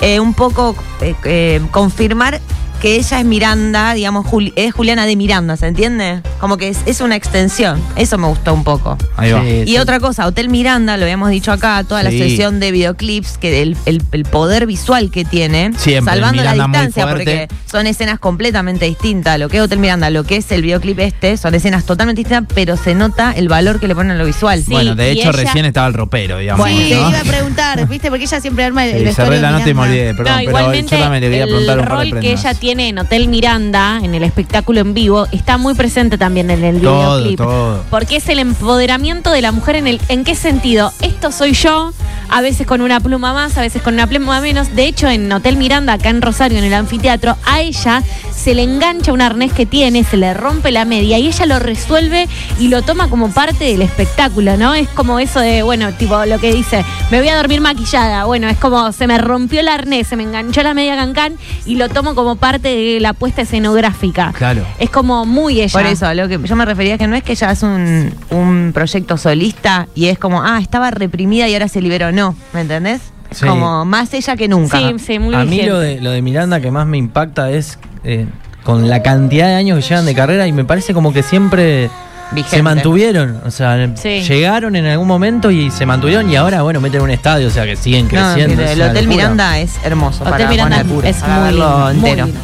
eh, 0.00 0.20
un 0.20 0.34
poco 0.34 0.76
eh, 1.00 1.14
eh, 1.24 1.60
confirmar 1.70 2.40
que 2.84 2.96
ella 2.96 3.18
es 3.18 3.24
Miranda, 3.24 3.94
digamos, 3.94 4.26
Juli- 4.26 4.52
es 4.56 4.74
Juliana 4.74 5.06
de 5.06 5.16
Miranda, 5.16 5.56
¿se 5.56 5.66
entiende? 5.66 6.20
Como 6.38 6.58
que 6.58 6.68
es, 6.68 6.80
es 6.84 7.00
una 7.00 7.16
extensión. 7.16 7.80
Eso 7.96 8.18
me 8.18 8.26
gustó 8.26 8.52
un 8.52 8.62
poco. 8.62 8.98
Ahí 9.16 9.32
va. 9.32 9.40
Sí, 9.40 9.62
Y 9.64 9.66
sí. 9.68 9.78
otra 9.78 10.00
cosa, 10.00 10.26
Hotel 10.26 10.50
Miranda, 10.50 10.98
lo 10.98 11.04
habíamos 11.04 11.30
dicho 11.30 11.50
acá, 11.50 11.82
toda 11.88 12.02
la 12.02 12.10
sesión 12.10 12.60
de 12.60 12.72
videoclips, 12.72 13.38
que 13.38 13.62
el, 13.62 13.74
el- 13.86 14.02
el 14.12 14.24
poder 14.24 14.66
visual 14.66 15.10
que 15.10 15.24
tiene, 15.24 15.70
Siempre, 15.78 16.12
salvando 16.12 16.42
la 16.44 16.52
distancia, 16.52 17.08
porque 17.08 17.48
son 17.64 17.86
escenas 17.86 18.18
completamente 18.18 18.84
distintas. 18.84 19.38
Lo 19.38 19.48
que 19.48 19.56
es 19.56 19.62
Hotel 19.62 19.78
Miranda, 19.78 20.10
lo 20.10 20.24
que 20.24 20.36
es 20.36 20.52
el 20.52 20.60
videoclip 20.60 20.98
este, 20.98 21.38
son 21.38 21.54
escenas 21.54 21.84
totalmente 21.86 22.20
distintas, 22.20 22.52
pero 22.54 22.76
se 22.76 22.94
nota 22.94 23.32
el 23.32 23.48
valor 23.48 23.80
que 23.80 23.88
le 23.88 23.94
ponen 23.94 24.12
a 24.12 24.16
lo 24.16 24.26
visual. 24.26 24.62
Sí, 24.62 24.70
bueno, 24.72 24.94
de 24.94 25.10
hecho 25.10 25.30
ella- 25.30 25.32
recién 25.32 25.64
estaba 25.64 25.86
el 25.86 25.94
ropero, 25.94 26.36
digamos. 26.36 26.68
sí, 26.68 26.90
¿no? 26.92 27.08
iba 27.08 27.20
a 27.20 27.24
preguntar, 27.24 27.88
¿viste? 27.88 28.10
Porque 28.10 28.24
ella 28.24 28.42
siempre 28.42 28.64
arma 28.64 28.84
el, 28.84 28.90
el 28.90 28.98
Sí, 28.98 29.04
vestuario 29.06 29.32
cerré 29.36 29.40
la 29.42 29.52
nota 29.58 29.70
y 29.70 29.72
me 29.72 29.80
olvidé, 29.80 30.14
perdón, 30.14 30.32
no, 30.32 30.38
pero 30.40 30.50
igualmente 30.50 30.96
yo 30.96 31.02
también 31.02 31.22
le 31.22 31.30
quería 31.30 31.44
preguntar 31.46 31.78
un 31.78 31.84
par 31.86 31.92
de 31.92 31.94
rol 31.96 32.04
que 32.04 32.10
prendas. 32.20 32.44
ella 32.44 32.54
tiene 32.60 32.73
en 32.80 32.98
Hotel 32.98 33.28
Miranda, 33.28 34.00
en 34.02 34.14
el 34.14 34.22
espectáculo 34.24 34.80
en 34.80 34.94
vivo, 34.94 35.26
está 35.32 35.58
muy 35.58 35.74
presente 35.74 36.18
también 36.18 36.50
en 36.50 36.64
el 36.64 36.80
Todo, 36.80 37.16
videoclip. 37.16 37.38
todo. 37.38 37.84
Porque 37.90 38.16
es 38.16 38.28
el 38.28 38.38
empoderamiento 38.38 39.30
de 39.30 39.42
la 39.42 39.52
mujer 39.52 39.76
en 39.76 39.86
el 39.86 40.00
¿en 40.08 40.24
qué 40.24 40.34
sentido? 40.34 40.92
Esto 41.00 41.32
soy 41.32 41.52
yo, 41.52 41.92
a 42.28 42.40
veces 42.40 42.66
con 42.66 42.80
una 42.80 43.00
pluma 43.00 43.32
más, 43.32 43.56
a 43.58 43.60
veces 43.60 43.82
con 43.82 43.94
una 43.94 44.06
pluma 44.06 44.40
menos. 44.40 44.74
De 44.74 44.86
hecho, 44.86 45.08
en 45.08 45.30
Hotel 45.32 45.56
Miranda, 45.56 45.94
acá 45.94 46.08
en 46.10 46.22
Rosario, 46.22 46.58
en 46.58 46.64
el 46.64 46.74
anfiteatro, 46.74 47.36
a 47.44 47.60
ella 47.60 48.02
se 48.34 48.54
le 48.54 48.62
engancha 48.62 49.12
un 49.12 49.20
arnés 49.22 49.52
que 49.52 49.64
tiene, 49.66 50.04
se 50.04 50.16
le 50.16 50.34
rompe 50.34 50.70
la 50.70 50.84
media 50.84 51.18
y 51.18 51.28
ella 51.28 51.46
lo 51.46 51.58
resuelve 51.58 52.28
y 52.58 52.68
lo 52.68 52.82
toma 52.82 53.08
como 53.08 53.30
parte 53.30 53.64
del 53.64 53.82
espectáculo, 53.82 54.56
¿no? 54.56 54.74
Es 54.74 54.88
como 54.88 55.18
eso 55.18 55.40
de, 55.40 55.62
bueno, 55.62 55.92
tipo 55.94 56.24
lo 56.26 56.38
que 56.38 56.52
dice, 56.52 56.84
me 57.10 57.18
voy 57.18 57.28
a 57.28 57.36
dormir 57.36 57.60
maquillada. 57.60 58.24
Bueno, 58.24 58.48
es 58.48 58.58
como 58.58 58.92
se 58.92 59.06
me 59.06 59.18
rompió 59.18 59.60
el 59.60 59.68
arnés, 59.68 60.08
se 60.08 60.16
me 60.16 60.24
enganchó 60.24 60.62
la 60.62 60.74
media 60.74 60.96
cancán 60.96 61.36
y 61.64 61.76
lo 61.76 61.88
tomo 61.88 62.14
como 62.14 62.36
parte 62.36 62.53
de 62.62 62.98
la 63.00 63.12
puesta 63.12 63.42
escenográfica. 63.42 64.32
Claro. 64.36 64.64
Es 64.78 64.90
como 64.90 65.24
muy 65.26 65.60
ella. 65.60 65.72
Por 65.72 65.86
eso, 65.86 66.12
lo 66.14 66.28
que 66.28 66.38
yo 66.42 66.56
me 66.56 66.64
refería 66.64 66.94
es 66.94 66.98
que 66.98 67.06
no 67.06 67.16
es 67.16 67.22
que 67.22 67.32
ella 67.32 67.50
hace 67.50 67.66
un, 67.66 68.14
un 68.30 68.70
proyecto 68.74 69.16
solista 69.16 69.88
y 69.94 70.06
es 70.06 70.18
como, 70.18 70.42
ah, 70.42 70.58
estaba 70.60 70.90
reprimida 70.90 71.48
y 71.48 71.54
ahora 71.54 71.68
se 71.68 71.80
liberó. 71.80 72.12
No, 72.12 72.34
¿me 72.52 72.60
entendés? 72.62 73.00
Es 73.30 73.38
Sí. 73.38 73.46
como 73.46 73.84
más 73.84 74.12
ella 74.14 74.36
que 74.36 74.46
nunca. 74.48 74.78
Sí, 74.78 74.94
sí, 75.04 75.18
muy 75.18 75.34
A 75.34 75.44
mí 75.44 75.62
lo 75.62 75.78
de, 75.80 76.00
lo 76.00 76.10
de 76.12 76.22
Miranda 76.22 76.60
que 76.60 76.70
más 76.70 76.86
me 76.86 76.98
impacta 76.98 77.50
es 77.50 77.78
eh, 78.04 78.26
con 78.62 78.88
la 78.88 79.02
cantidad 79.02 79.48
de 79.48 79.54
años 79.54 79.78
que 79.82 79.88
llevan 79.88 80.06
de 80.06 80.14
carrera 80.14 80.46
y 80.46 80.52
me 80.52 80.64
parece 80.64 80.94
como 80.94 81.12
que 81.12 81.22
siempre 81.24 81.90
Vigente. 82.32 82.56
se 82.56 82.62
mantuvieron. 82.62 83.40
O 83.46 83.50
sea, 83.50 83.88
Sí. 83.94 84.22
llegaron 84.22 84.74
en 84.76 84.86
algún 84.86 85.06
momento 85.06 85.50
y 85.50 85.70
se 85.70 85.86
mantuvieron 85.86 86.28
y 86.30 86.36
ahora, 86.36 86.62
bueno, 86.62 86.80
meten 86.80 87.02
un 87.02 87.10
estadio, 87.10 87.48
o 87.48 87.50
sea 87.50 87.64
que 87.64 87.76
siguen 87.76 88.06
No, 88.06 88.10
creciendo. 88.10 88.62
el 88.62 88.68
es 88.68 88.76
una 88.76 88.86
Hotel 88.86 89.04
locura. 89.04 89.16
Miranda 89.24 89.58
es 89.58 89.70
hermoso. 89.84 90.22
Hotel 90.24 90.32
para 90.32 90.48
Miranda 90.48 90.84
es 91.04 91.16
para 91.16 91.34
muy 91.36 91.44
verlo 91.44 91.66
lindo, 91.66 91.84
muy 92.00 92.10
entero. 92.10 92.26
lindo. 92.26 92.40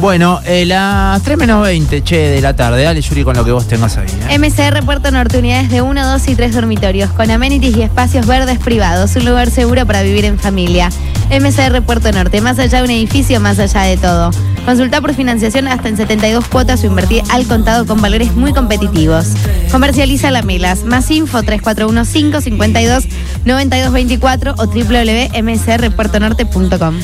Bueno, 0.00 0.40
eh, 0.44 0.64
las 0.66 1.22
3 1.22 1.38
menos 1.38 1.62
20, 1.62 2.02
che, 2.02 2.16
de 2.30 2.40
la 2.40 2.56
tarde. 2.56 2.82
Dale, 2.82 3.00
Yuri, 3.00 3.22
con 3.22 3.36
lo 3.36 3.44
que 3.44 3.52
vos 3.52 3.68
tengas 3.68 3.96
ahí. 3.96 4.06
¿eh? 4.28 4.38
MCR 4.40 4.82
Puerto 4.84 5.12
Norte, 5.12 5.38
unidades 5.38 5.70
de 5.70 5.82
1, 5.82 6.04
2 6.10 6.28
y 6.28 6.34
3 6.34 6.52
dormitorios, 6.52 7.10
con 7.10 7.30
amenities 7.30 7.76
y 7.76 7.82
espacios 7.82 8.26
verdes 8.26 8.58
privados, 8.58 9.14
un 9.14 9.24
lugar 9.24 9.50
seguro 9.50 9.86
para 9.86 10.02
vivir 10.02 10.24
en 10.24 10.36
familia. 10.36 10.90
MCR 11.30 11.82
Puerto 11.82 12.10
Norte, 12.12 12.40
más 12.40 12.58
allá 12.58 12.78
de 12.78 12.84
un 12.84 12.90
edificio, 12.90 13.40
más 13.40 13.58
allá 13.58 13.82
de 13.82 13.96
todo. 13.96 14.30
Consulta 14.64 15.00
por 15.00 15.14
financiación 15.14 15.66
hasta 15.68 15.88
en 15.88 15.96
72 15.96 16.48
cuotas 16.48 16.82
o 16.82 16.86
invertir 16.86 17.22
al 17.30 17.46
contado 17.46 17.86
con 17.86 18.00
valores 18.00 18.34
muy 18.34 18.52
competitivos. 18.52 19.28
Comercializa 19.70 20.30
la 20.30 20.42
Melas. 20.42 20.84
Más 20.84 21.10
info 21.10 21.42
3415 21.42 22.40
52 22.40 23.04
9224 23.44 24.54
o 24.56 24.66
www.msrpuertonorte.com. 24.66 26.94